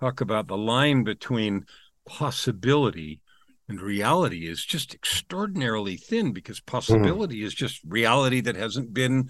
talk 0.00 0.20
about 0.20 0.48
the 0.48 0.56
line 0.56 1.04
between 1.04 1.64
possibility 2.06 3.20
and 3.68 3.80
reality 3.80 4.48
is 4.48 4.64
just 4.64 4.94
extraordinarily 4.94 5.96
thin 5.96 6.32
because 6.32 6.60
mm-hmm. 6.60 6.76
possibility 6.76 7.40
mm. 7.40 7.44
is 7.44 7.54
just 7.54 7.80
reality 7.86 8.40
that 8.40 8.56
hasn't 8.56 8.92
been 8.92 9.28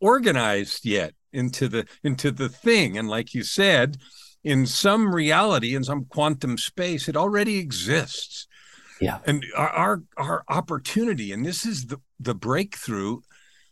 organized 0.00 0.84
yet 0.84 1.14
into 1.32 1.68
the 1.68 1.86
into 2.02 2.30
the 2.30 2.48
thing 2.48 2.96
and 2.96 3.08
like 3.08 3.34
you 3.34 3.42
said 3.42 3.96
in 4.42 4.66
some 4.66 5.14
reality 5.14 5.74
in 5.74 5.84
some 5.84 6.04
quantum 6.04 6.58
space 6.58 7.08
it 7.08 7.16
already 7.16 7.58
exists 7.58 8.46
yeah 9.00 9.18
and 9.26 9.44
our 9.56 9.72
our, 9.76 10.02
our 10.16 10.44
opportunity 10.48 11.32
and 11.32 11.44
this 11.44 11.64
is 11.64 11.86
the 11.86 11.98
the 12.20 12.34
breakthrough 12.34 13.18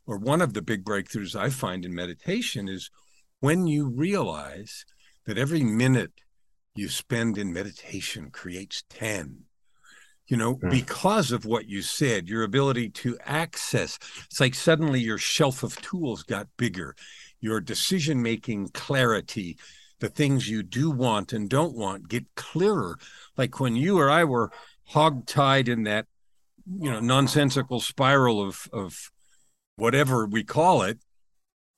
or 0.06 0.16
one 0.18 0.40
of 0.42 0.54
the 0.54 0.62
big 0.62 0.84
breakthroughs 0.84 1.36
i 1.36 1.48
find 1.50 1.84
in 1.84 1.94
meditation 1.94 2.68
is 2.68 2.90
when 3.40 3.66
you 3.66 3.88
realize 3.88 4.84
that 5.26 5.38
every 5.38 5.62
minute 5.62 6.12
you 6.74 6.88
spend 6.88 7.38
in 7.38 7.52
meditation 7.52 8.30
creates 8.30 8.84
10 8.90 9.44
you 10.26 10.36
know 10.36 10.56
mm. 10.56 10.70
because 10.70 11.32
of 11.32 11.44
what 11.44 11.68
you 11.68 11.82
said 11.82 12.28
your 12.28 12.42
ability 12.42 12.88
to 12.88 13.18
access 13.24 13.98
it's 14.32 14.40
like 14.40 14.54
suddenly 14.54 14.98
your 14.98 15.18
shelf 15.18 15.62
of 15.62 15.78
tools 15.82 16.22
got 16.22 16.48
bigger. 16.56 16.96
Your 17.40 17.60
decision 17.60 18.22
making 18.22 18.68
clarity 18.68 19.58
the 20.00 20.08
things 20.08 20.48
you 20.48 20.62
do 20.62 20.90
want 20.90 21.34
and 21.34 21.50
don't 21.50 21.76
want 21.76 22.08
get 22.08 22.24
clearer. 22.34 22.98
Like 23.36 23.60
when 23.60 23.76
you 23.76 23.98
or 23.98 24.08
i 24.10 24.24
were 24.24 24.50
hog-tied 24.84 25.68
in 25.68 25.82
that 25.82 26.06
you 26.66 26.90
know 26.90 27.00
nonsensical 27.00 27.78
spiral 27.78 28.40
of 28.40 28.68
of 28.72 29.10
whatever 29.76 30.26
we 30.26 30.44
call 30.44 30.80
it 30.80 30.98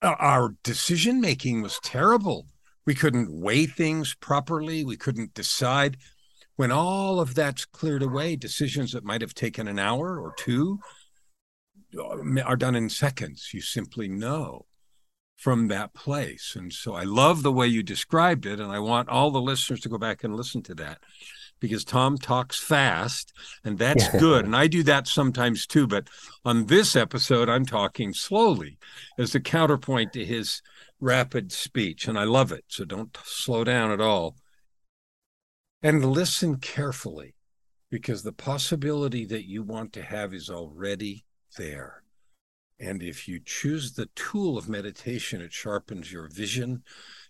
our 0.02 0.54
decision 0.62 1.20
making 1.20 1.60
was 1.60 1.80
terrible 1.82 2.46
we 2.86 2.94
couldn't 2.94 3.32
weigh 3.32 3.66
things 3.66 4.14
properly 4.14 4.84
we 4.84 4.96
couldn't 4.96 5.34
decide 5.34 5.96
when 6.56 6.70
all 6.70 7.20
of 7.20 7.34
that's 7.34 7.64
cleared 7.64 8.02
away, 8.02 8.36
decisions 8.36 8.92
that 8.92 9.04
might 9.04 9.20
have 9.20 9.34
taken 9.34 9.66
an 9.66 9.78
hour 9.78 10.20
or 10.20 10.32
two 10.36 10.78
uh, 11.98 12.42
are 12.44 12.56
done 12.56 12.76
in 12.76 12.88
seconds. 12.88 13.50
You 13.52 13.60
simply 13.60 14.08
know 14.08 14.66
from 15.36 15.68
that 15.68 15.94
place. 15.94 16.54
And 16.56 16.72
so 16.72 16.94
I 16.94 17.02
love 17.02 17.42
the 17.42 17.52
way 17.52 17.66
you 17.66 17.82
described 17.82 18.46
it. 18.46 18.60
And 18.60 18.70
I 18.70 18.78
want 18.78 19.08
all 19.08 19.30
the 19.30 19.40
listeners 19.40 19.80
to 19.80 19.88
go 19.88 19.98
back 19.98 20.22
and 20.22 20.36
listen 20.36 20.62
to 20.64 20.74
that 20.76 20.98
because 21.60 21.84
Tom 21.84 22.18
talks 22.18 22.58
fast 22.58 23.32
and 23.64 23.78
that's 23.78 24.08
good. 24.18 24.44
And 24.44 24.54
I 24.54 24.66
do 24.66 24.82
that 24.84 25.06
sometimes 25.06 25.66
too. 25.66 25.86
But 25.86 26.08
on 26.44 26.66
this 26.66 26.94
episode, 26.96 27.48
I'm 27.48 27.64
talking 27.64 28.12
slowly 28.12 28.78
as 29.18 29.34
a 29.34 29.40
counterpoint 29.40 30.12
to 30.12 30.24
his 30.24 30.60
rapid 31.00 31.52
speech. 31.52 32.06
And 32.08 32.18
I 32.18 32.24
love 32.24 32.52
it. 32.52 32.64
So 32.68 32.84
don't 32.84 33.16
slow 33.24 33.64
down 33.64 33.90
at 33.90 34.00
all 34.00 34.36
and 35.82 36.04
listen 36.04 36.56
carefully 36.56 37.34
because 37.90 38.22
the 38.22 38.32
possibility 38.32 39.24
that 39.26 39.46
you 39.46 39.62
want 39.62 39.92
to 39.92 40.02
have 40.02 40.34
is 40.34 40.50
already 40.50 41.24
there. 41.56 42.02
And 42.80 43.02
if 43.02 43.28
you 43.28 43.38
choose 43.44 43.92
the 43.92 44.08
tool 44.16 44.58
of 44.58 44.68
meditation, 44.68 45.40
it 45.40 45.52
sharpens 45.52 46.10
your 46.10 46.28
vision, 46.28 46.82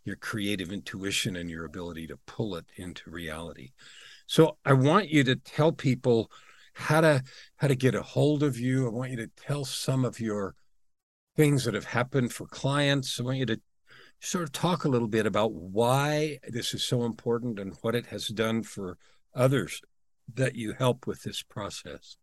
your 0.05 0.17
creative 0.17 0.73
intuition, 0.73 1.37
and 1.37 1.51
your 1.51 1.65
ability 1.65 2.07
to 2.07 2.17
pull 2.27 2.57
it 2.57 2.65
into 2.77 3.11
reality. 3.11 3.73
So 4.35 4.57
I 4.65 4.73
want 4.73 5.11
you 5.11 5.23
to 5.23 5.37
tell 5.37 5.71
people 5.71 6.29
how 6.73 7.03
to 7.03 7.23
how 7.59 7.69
to 7.69 7.77
get 7.77 7.95
a 7.95 8.03
hold 8.03 8.43
of 8.43 8.59
you. 8.59 8.85
I 8.85 8.91
want 8.91 9.13
you 9.13 9.17
to 9.19 9.31
tell 9.37 9.65
some 9.65 10.05
of 10.05 10.19
your 10.19 10.57
things 11.37 11.65
that 11.65 11.75
have 11.75 11.85
happened 11.85 12.33
for 12.33 12.45
clients. 12.49 13.21
I 13.21 13.23
want 13.23 13.39
you 13.39 13.47
to 13.47 13.61
sort 14.21 14.43
of 14.43 14.51
talk 14.51 14.85
a 14.85 14.89
little 14.89 15.07
bit 15.07 15.25
about 15.25 15.53
why 15.53 16.41
this 16.49 16.75
is 16.75 16.83
so 16.83 17.05
important 17.05 17.61
and 17.61 17.77
what 17.83 17.95
it 17.95 18.07
has 18.07 18.27
done 18.27 18.65
for 18.65 18.99
others 19.37 19.81
that 20.35 20.57
you 20.57 20.73
help 20.73 21.07
with 21.07 21.23
this 21.23 21.41
process? 21.41 22.17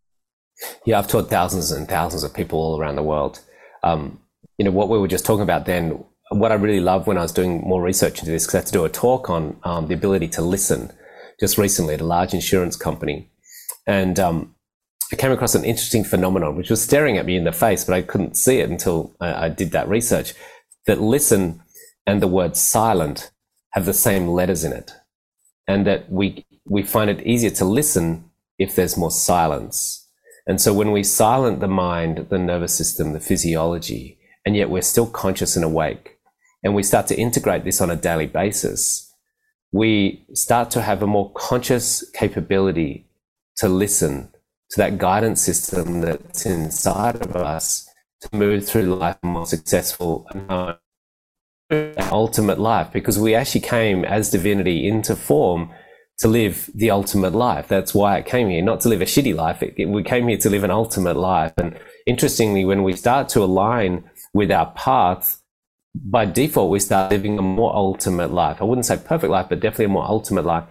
Yeah, 0.84 1.00
I've 1.00 1.08
taught 1.08 1.30
thousands 1.30 1.72
and 1.72 1.88
thousands 1.88 2.26
of 2.26 2.34
people 2.34 2.60
all 2.60 2.78
around 2.78 2.98
the 2.98 3.04
world. 3.04 3.40
Um, 3.84 4.20
you 4.58 4.66
know, 4.66 4.72
what 4.72 4.90
we 4.90 5.00
were 5.00 5.08
just 5.08 5.26
talking 5.26 5.44
about 5.44 5.66
then, 5.66 6.04
what 6.30 6.52
I 6.52 6.56
really 6.56 6.82
loved 6.82 7.08
when 7.08 7.18
I 7.18 7.22
was 7.22 7.32
doing 7.32 7.62
more 7.62 7.82
research 7.82 8.20
into 8.20 8.32
this, 8.32 8.46
because 8.46 8.56
I 8.56 8.58
had 8.58 8.68
to 8.68 8.74
do 8.74 8.84
a 8.84 8.90
talk 8.90 9.30
on 9.30 9.56
um, 9.64 9.88
the 9.88 9.94
ability 9.94 10.28
to 10.28 10.42
listen 10.42 10.92
just 11.42 11.58
recently 11.58 11.96
at 11.96 12.02
a 12.02 12.06
large 12.06 12.34
insurance 12.34 12.78
company. 12.78 13.30
And 13.86 14.18
um, 14.20 14.56
I 15.12 15.18
came 15.18 15.32
across 15.32 15.56
an 15.56 15.66
interesting 15.66 16.06
phenomenon, 16.06 16.56
which 16.56 16.70
was 16.70 16.82
staring 16.82 17.18
at 17.18 17.26
me 17.26 17.36
in 17.36 17.44
the 17.44 17.52
face, 17.52 17.84
but 17.84 17.96
I 17.96 18.04
couldn't 18.04 18.38
see 18.38 18.60
it 18.60 18.70
until 18.70 19.14
I, 19.20 19.46
I 19.46 19.50
did 19.50 19.72
that 19.72 19.90
research. 19.90 20.34
That 20.86 21.02
listen 21.02 21.62
and 22.08 22.22
the 22.22 22.28
word 22.28 22.56
silent 22.56 23.32
have 23.72 23.86
the 23.86 23.94
same 23.94 24.28
letters 24.28 24.64
in 24.64 24.72
it. 24.72 24.92
And 25.68 25.86
that 25.88 26.12
we, 26.12 26.46
we 26.66 26.84
find 26.84 27.10
it 27.10 27.26
easier 27.26 27.52
to 27.52 27.66
listen 27.66 28.30
if 28.58 28.76
there's 28.76 28.96
more 28.96 29.12
silence. 29.12 30.08
And 30.46 30.62
so 30.62 30.74
when 30.74 30.92
we 30.92 31.04
silent 31.04 31.60
the 31.60 31.68
mind, 31.68 32.28
the 32.30 32.40
nervous 32.40 32.76
system, 32.76 33.14
the 33.14 33.20
physiology, 33.20 34.20
and 34.46 34.56
yet 34.56 34.70
we're 34.70 34.82
still 34.82 35.08
conscious 35.08 35.56
and 35.56 35.66
awake, 35.66 36.20
and 36.64 36.76
we 36.76 36.84
start 36.84 37.08
to 37.08 37.18
integrate 37.18 37.64
this 37.64 37.82
on 37.82 37.90
a 37.90 37.96
daily 37.96 38.28
basis, 38.28 39.11
we 39.72 40.26
start 40.34 40.70
to 40.72 40.82
have 40.82 41.02
a 41.02 41.08
more 41.08 41.32
conscious 41.34 42.10
capability 42.12 43.06
to 43.58 43.70
listen 43.70 44.30
to 44.72 44.78
that 44.78 44.98
guidance 44.98 45.42
system 45.42 46.02
that's 46.02 46.46
inside 46.46 47.16
of 47.16 47.36
us 47.36 47.88
to 48.22 48.30
move 48.36 48.68
through 48.68 48.96
life 48.96 49.18
more 49.24 49.46
successful 49.46 50.28
and 50.34 50.78
ultimate 52.12 52.60
life 52.60 52.92
because 52.92 53.18
we 53.18 53.34
actually 53.34 53.62
came 53.62 54.04
as 54.06 54.30
divinity 54.30 54.88
into 54.88 55.16
form 55.16 55.72
to 56.20 56.28
live 56.28 56.70
the 56.76 56.92
ultimate 56.92 57.34
life. 57.34 57.68
That's 57.68 57.96
why 57.96 58.18
it 58.18 58.26
came 58.28 58.50
here, 58.50 58.62
not 58.62 58.82
to 58.82 58.90
live 58.90 59.02
a 59.02 59.06
shitty 59.06 59.36
life. 59.36 59.64
It, 59.64 59.74
it, 59.78 59.86
we 59.86 60.04
came 60.04 60.28
here 60.28 60.38
to 60.38 60.50
live 60.52 60.64
an 60.64 60.70
ultimate 60.70 61.18
life. 61.18 61.54
And 61.58 61.80
interestingly, 62.06 62.64
when 62.64 62.84
we 62.84 62.94
start 62.94 63.28
to 63.30 63.44
align 63.44 64.04
with 64.34 64.52
our 64.52 64.72
path, 64.74 65.41
by 65.94 66.26
default, 66.26 66.72
we 66.72 66.80
start 66.80 67.12
living 67.12 67.38
a 67.38 67.42
more 67.42 67.76
ultimate 67.76 68.32
life. 68.32 68.62
I 68.62 68.64
wouldn't 68.64 68.86
say 68.86 68.98
perfect 68.98 69.32
life, 69.32 69.48
but 69.50 69.60
definitely 69.60 69.86
a 69.86 69.90
more 69.90 70.06
ultimate 70.06 70.46
life. 70.46 70.64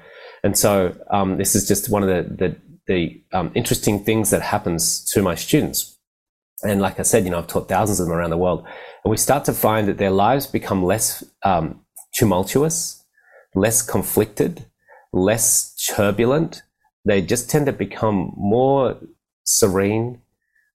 And 0.42 0.56
so 0.56 0.96
um, 1.10 1.36
this 1.36 1.54
is 1.54 1.68
just 1.68 1.90
one 1.90 2.02
of 2.02 2.08
the, 2.08 2.34
the, 2.34 2.56
the 2.86 3.22
um, 3.32 3.52
interesting 3.54 4.02
things 4.02 4.30
that 4.30 4.40
happens 4.40 5.04
to 5.12 5.22
my 5.22 5.34
students. 5.34 5.98
And 6.62 6.80
like 6.80 6.98
I 6.98 7.02
said, 7.02 7.24
you 7.24 7.30
know, 7.30 7.38
I've 7.38 7.46
taught 7.46 7.68
thousands 7.68 8.00
of 8.00 8.06
them 8.06 8.16
around 8.16 8.30
the 8.30 8.38
world. 8.38 8.64
And 9.04 9.10
we 9.10 9.16
start 9.16 9.44
to 9.46 9.52
find 9.52 9.88
that 9.88 9.98
their 9.98 10.10
lives 10.10 10.46
become 10.46 10.82
less 10.82 11.24
um, 11.42 11.80
tumultuous, 12.14 13.04
less 13.54 13.82
conflicted, 13.82 14.66
less 15.12 15.74
turbulent. 15.86 16.62
They 17.04 17.22
just 17.22 17.50
tend 17.50 17.66
to 17.66 17.72
become 17.72 18.32
more 18.36 18.98
serene. 19.44 20.20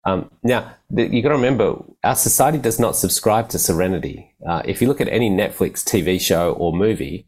Um, 0.05 0.29
now, 0.43 0.73
the, 0.89 1.07
you 1.07 1.21
got 1.21 1.29
to 1.29 1.35
remember, 1.35 1.77
our 2.03 2.15
society 2.15 2.57
does 2.57 2.79
not 2.79 2.95
subscribe 2.95 3.49
to 3.49 3.59
serenity. 3.59 4.33
Uh, 4.45 4.61
if 4.65 4.81
you 4.81 4.87
look 4.87 5.01
at 5.01 5.07
any 5.07 5.29
Netflix 5.29 5.83
TV 5.83 6.19
show 6.19 6.53
or 6.53 6.73
movie, 6.73 7.27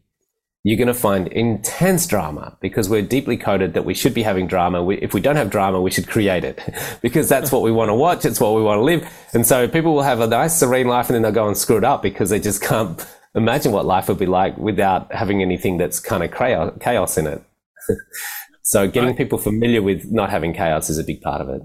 you're 0.66 0.76
going 0.76 0.88
to 0.88 0.94
find 0.94 1.28
intense 1.28 2.08
drama 2.08 2.58
because 2.60 2.88
we're 2.88 3.00
deeply 3.00 3.36
coded 3.36 3.72
that 3.74 3.84
we 3.84 3.94
should 3.94 4.12
be 4.12 4.24
having 4.24 4.48
drama. 4.48 4.82
We, 4.82 4.96
if 4.98 5.14
we 5.14 5.20
don't 5.20 5.36
have 5.36 5.48
drama, 5.48 5.80
we 5.80 5.92
should 5.92 6.08
create 6.08 6.42
it 6.42 6.60
because 7.02 7.28
that's 7.28 7.52
what 7.52 7.62
we 7.62 7.70
want 7.70 7.88
to 7.88 7.94
watch. 7.94 8.24
It's 8.24 8.40
what 8.40 8.54
we 8.54 8.62
want 8.62 8.80
to 8.80 8.82
live. 8.82 9.08
And 9.32 9.46
so 9.46 9.68
people 9.68 9.94
will 9.94 10.02
have 10.02 10.18
a 10.18 10.26
nice, 10.26 10.58
serene 10.58 10.88
life 10.88 11.06
and 11.06 11.14
then 11.14 11.22
they'll 11.22 11.30
go 11.30 11.46
and 11.46 11.56
screw 11.56 11.76
it 11.76 11.84
up 11.84 12.02
because 12.02 12.30
they 12.30 12.40
just 12.40 12.60
can't 12.62 13.06
imagine 13.36 13.70
what 13.70 13.86
life 13.86 14.08
would 14.08 14.18
be 14.18 14.26
like 14.26 14.58
without 14.58 15.14
having 15.14 15.40
anything 15.40 15.78
that's 15.78 16.00
kind 16.00 16.24
of 16.24 16.32
chaos 16.80 17.16
in 17.16 17.28
it. 17.28 17.42
so 18.62 18.88
getting 18.88 19.14
people 19.14 19.38
familiar 19.38 19.82
with 19.82 20.10
not 20.10 20.30
having 20.30 20.52
chaos 20.52 20.90
is 20.90 20.98
a 20.98 21.04
big 21.04 21.20
part 21.20 21.40
of 21.40 21.48
it. 21.48 21.62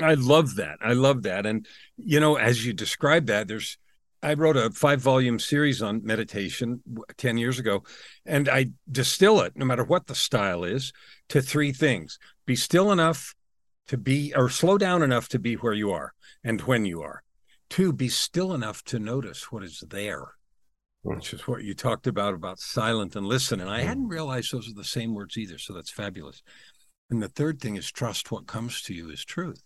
I 0.00 0.14
love 0.14 0.56
that. 0.56 0.78
I 0.80 0.92
love 0.92 1.22
that. 1.22 1.46
And, 1.46 1.66
you 1.96 2.20
know, 2.20 2.36
as 2.36 2.66
you 2.66 2.72
describe 2.72 3.26
that, 3.26 3.46
there's, 3.46 3.78
I 4.22 4.34
wrote 4.34 4.56
a 4.56 4.70
five 4.70 5.00
volume 5.00 5.38
series 5.38 5.82
on 5.82 6.04
meditation 6.04 6.82
10 7.16 7.38
years 7.38 7.58
ago, 7.58 7.84
and 8.26 8.48
I 8.48 8.70
distill 8.90 9.40
it, 9.42 9.52
no 9.54 9.64
matter 9.64 9.84
what 9.84 10.06
the 10.06 10.14
style 10.14 10.64
is, 10.64 10.92
to 11.28 11.40
three 11.40 11.72
things 11.72 12.18
be 12.46 12.56
still 12.56 12.90
enough 12.90 13.34
to 13.88 13.96
be, 13.96 14.32
or 14.34 14.48
slow 14.48 14.78
down 14.78 15.02
enough 15.02 15.28
to 15.28 15.38
be 15.38 15.54
where 15.54 15.72
you 15.72 15.92
are 15.92 16.12
and 16.42 16.60
when 16.62 16.84
you 16.84 17.02
are. 17.02 17.22
Two, 17.70 17.92
be 17.92 18.08
still 18.08 18.52
enough 18.54 18.82
to 18.84 18.98
notice 18.98 19.50
what 19.50 19.62
is 19.62 19.82
there, 19.88 20.32
which 21.02 21.32
is 21.32 21.46
what 21.46 21.64
you 21.64 21.74
talked 21.74 22.06
about, 22.06 22.34
about 22.34 22.58
silent 22.58 23.16
and 23.16 23.26
listen. 23.26 23.60
And 23.60 23.70
I 23.70 23.80
hmm. 23.82 23.88
hadn't 23.88 24.08
realized 24.08 24.52
those 24.52 24.68
are 24.68 24.74
the 24.74 24.84
same 24.84 25.14
words 25.14 25.36
either. 25.36 25.58
So 25.58 25.72
that's 25.72 25.90
fabulous. 25.90 26.42
And 27.10 27.22
the 27.22 27.28
third 27.28 27.60
thing 27.60 27.76
is 27.76 27.90
trust 27.90 28.30
what 28.30 28.46
comes 28.46 28.82
to 28.82 28.94
you 28.94 29.10
is 29.10 29.24
truth. 29.24 29.62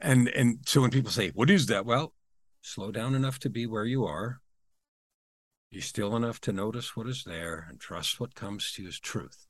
And 0.00 0.28
and 0.28 0.58
so 0.66 0.80
when 0.80 0.90
people 0.90 1.10
say, 1.10 1.30
What 1.30 1.50
is 1.50 1.66
that? 1.66 1.84
Well, 1.84 2.14
slow 2.62 2.90
down 2.90 3.14
enough 3.14 3.38
to 3.40 3.50
be 3.50 3.66
where 3.66 3.84
you 3.84 4.04
are, 4.04 4.40
be 5.70 5.80
still 5.80 6.16
enough 6.16 6.40
to 6.42 6.52
notice 6.52 6.96
what 6.96 7.06
is 7.06 7.24
there, 7.24 7.66
and 7.68 7.78
trust 7.78 8.18
what 8.18 8.34
comes 8.34 8.72
to 8.72 8.82
you 8.82 8.88
as 8.88 8.98
truth. 8.98 9.46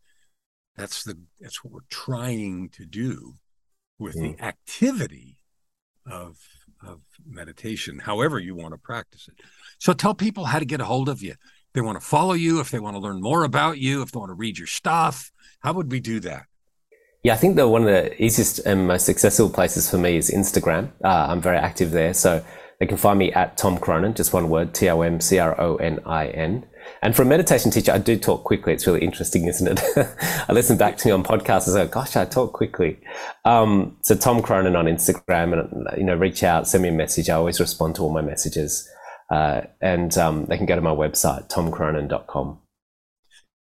That's 0.77 1.03
the 1.05 1.19
that's 1.41 1.65
what 1.65 1.73
we're 1.73 1.81
trying 1.89 2.69
to 2.71 2.85
do 2.85 3.35
with 3.99 4.17
mm. 4.17 4.37
the 4.37 4.45
activity 4.45 5.39
of 6.07 6.39
of 6.83 7.01
meditation, 7.27 8.01
however 8.01 8.39
you 8.39 8.55
want 8.55 8.73
to 8.73 8.79
practice 8.79 9.29
it. 9.29 9.35
So 9.79 9.93
tell 9.93 10.15
people 10.15 10.47
how 10.47 10.59
to 10.59 10.65
get 10.65 10.81
a 10.81 10.87
hold 10.87 11.09
of 11.09 11.23
you. 11.23 11.33
If 11.33 11.75
they 11.75 11.81
want 11.81 12.01
to 12.01 12.07
follow 12.07 12.33
you, 12.33 12.61
if 12.61 12.71
they 12.71 12.81
want 12.81 12.97
to 12.97 13.01
learn 13.01 13.21
more 13.21 13.45
about 13.45 13.79
you, 13.79 14.03
if 14.03 14.11
they 14.11 14.19
want 14.19 14.31
to 14.31 14.35
read 14.35 14.59
your 14.59 14.67
stuff, 14.67 15.31
how 15.61 15.75
would 15.75 15.93
we 15.93 16.01
do 16.01 16.21
that? 16.21 16.47
Yeah, 17.23 17.35
I 17.35 17.37
think 17.37 17.57
that 17.57 17.69
one 17.69 17.83
of 17.83 17.89
the 17.89 18.23
easiest 18.23 18.61
and 18.61 18.87
most 18.87 19.09
accessible 19.09 19.51
places 19.51 19.91
for 19.91 19.99
me 19.99 20.17
is 20.17 20.31
Instagram. 20.31 20.91
Uh, 21.05 21.27
I'm 21.29 21.43
very 21.43 21.59
active 21.59 21.91
there. 21.91 22.15
So 22.15 22.43
they 22.79 22.87
can 22.87 22.97
find 22.97 23.19
me 23.19 23.31
at 23.33 23.59
Tom 23.59 23.77
Cronin, 23.77 24.15
just 24.15 24.33
one 24.33 24.49
word, 24.49 24.73
T 24.73 24.89
O 24.89 25.03
M 25.03 25.21
C 25.21 25.39
R 25.39 25.61
O 25.61 25.77
N 25.77 26.01
I 26.07 26.29
N. 26.29 26.67
And 27.03 27.15
for 27.15 27.23
a 27.23 27.27
meditation 27.27 27.71
teacher, 27.71 27.93
I 27.93 27.99
do 27.99 28.17
talk 28.17 28.45
quickly. 28.45 28.73
It's 28.73 28.87
really 28.87 29.03
interesting, 29.03 29.45
isn't 29.45 29.69
it? 29.79 29.81
I 30.49 30.53
listen 30.53 30.79
back 30.79 30.97
to 30.97 31.09
me 31.09 31.13
on 31.13 31.23
podcasts 31.23 31.67
and 31.67 31.75
say, 31.75 31.87
gosh, 31.89 32.17
I 32.17 32.25
talk 32.25 32.55
quickly. 32.55 32.99
Um, 33.45 33.99
so 34.03 34.17
Tom 34.17 34.41
Cronin 34.41 34.75
on 34.75 34.87
Instagram 34.87 35.53
and, 35.53 35.99
you 35.99 36.05
know, 36.05 36.15
reach 36.15 36.43
out, 36.43 36.67
send 36.67 36.83
me 36.83 36.89
a 36.89 36.93
message. 36.93 37.29
I 37.29 37.35
always 37.35 37.61
respond 37.61 37.97
to 37.97 38.03
all 38.03 38.13
my 38.13 38.23
messages. 38.23 38.89
Uh, 39.31 39.61
and 39.83 40.17
um, 40.17 40.47
they 40.47 40.57
can 40.57 40.65
go 40.67 40.75
to 40.75 40.81
my 40.81 40.91
website, 40.91 41.51
tomcronin.com. 41.51 42.61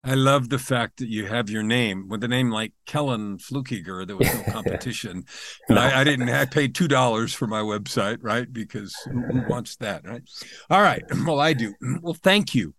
I 0.06 0.14
love 0.14 0.50
the 0.50 0.58
fact 0.58 0.98
that 0.98 1.08
you 1.08 1.26
have 1.26 1.48
your 1.48 1.62
name 1.62 2.08
with 2.08 2.22
a 2.24 2.28
name 2.28 2.50
like 2.50 2.74
Kellan 2.84 3.38
Fluckiger. 3.38 4.06
There 4.06 4.18
was 4.18 4.32
no 4.34 4.42
competition. 4.52 5.24
no. 5.70 5.80
I, 5.80 6.00
I, 6.00 6.04
didn't. 6.04 6.28
I 6.28 6.44
paid 6.44 6.74
two 6.74 6.88
dollars 6.88 7.32
for 7.32 7.46
my 7.46 7.60
website, 7.60 8.18
right? 8.20 8.50
Because 8.52 8.94
who 9.04 9.42
wants 9.48 9.76
that, 9.76 10.06
right? 10.06 10.22
All 10.68 10.82
right. 10.82 11.02
Well, 11.24 11.40
I 11.40 11.54
do. 11.54 11.74
Well, 12.02 12.14
thank 12.14 12.54
you, 12.54 12.74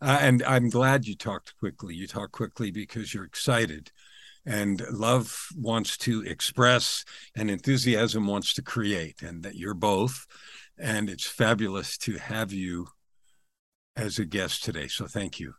uh, 0.00 0.18
and 0.20 0.42
I'm 0.44 0.70
glad 0.70 1.06
you 1.06 1.16
talked 1.16 1.54
quickly. 1.58 1.94
You 1.94 2.06
talk 2.06 2.32
quickly 2.32 2.70
because 2.70 3.12
you're 3.12 3.24
excited, 3.24 3.92
and 4.46 4.82
love 4.90 5.48
wants 5.54 5.98
to 5.98 6.22
express, 6.22 7.04
and 7.36 7.50
enthusiasm 7.50 8.26
wants 8.26 8.54
to 8.54 8.62
create, 8.62 9.20
and 9.20 9.42
that 9.42 9.56
you're 9.56 9.74
both. 9.74 10.24
And 10.78 11.10
it's 11.10 11.26
fabulous 11.26 11.98
to 11.98 12.16
have 12.16 12.52
you 12.52 12.88
as 13.96 14.18
a 14.18 14.24
guest 14.24 14.64
today. 14.64 14.88
So 14.88 15.06
thank 15.06 15.38
you. 15.38 15.54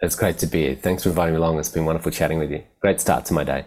It's 0.00 0.14
great 0.14 0.38
to 0.38 0.46
be 0.46 0.62
here. 0.62 0.74
Thanks 0.74 1.02
for 1.02 1.08
inviting 1.08 1.34
me 1.34 1.38
along. 1.38 1.58
It's 1.58 1.68
been 1.68 1.86
wonderful 1.86 2.12
chatting 2.12 2.38
with 2.38 2.50
you. 2.50 2.62
Great 2.80 3.00
start 3.00 3.24
to 3.26 3.34
my 3.34 3.44
day. 3.44 3.64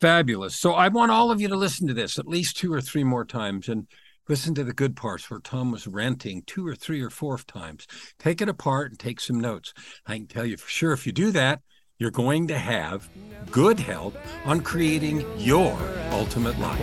Fabulous. 0.00 0.58
So 0.58 0.72
I 0.72 0.88
want 0.88 1.12
all 1.12 1.30
of 1.30 1.40
you 1.40 1.48
to 1.48 1.56
listen 1.56 1.86
to 1.86 1.94
this 1.94 2.18
at 2.18 2.26
least 2.26 2.56
two 2.56 2.72
or 2.72 2.80
three 2.80 3.04
more 3.04 3.24
times 3.24 3.68
and 3.68 3.86
listen 4.28 4.54
to 4.54 4.64
the 4.64 4.72
good 4.72 4.96
parts 4.96 5.30
where 5.30 5.40
Tom 5.40 5.70
was 5.70 5.86
ranting 5.86 6.42
two 6.46 6.66
or 6.66 6.74
three 6.74 7.00
or 7.00 7.10
four 7.10 7.38
times. 7.38 7.86
Take 8.18 8.40
it 8.40 8.48
apart 8.48 8.90
and 8.90 8.98
take 8.98 9.20
some 9.20 9.40
notes. 9.40 9.72
I 10.06 10.16
can 10.16 10.26
tell 10.26 10.44
you 10.44 10.56
for 10.56 10.68
sure 10.68 10.92
if 10.92 11.06
you 11.06 11.12
do 11.12 11.30
that, 11.30 11.60
you're 11.98 12.10
going 12.10 12.48
to 12.48 12.58
have 12.58 13.08
good 13.50 13.78
help 13.78 14.16
on 14.44 14.60
creating 14.60 15.24
your 15.38 15.78
ultimate 16.10 16.58
life. 16.58 16.78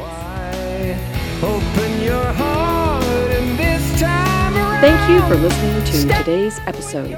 Thank 4.82 5.10
you 5.10 5.20
for 5.28 5.36
listening 5.36 5.84
to 5.84 6.18
today's 6.18 6.60
episode. 6.60 7.18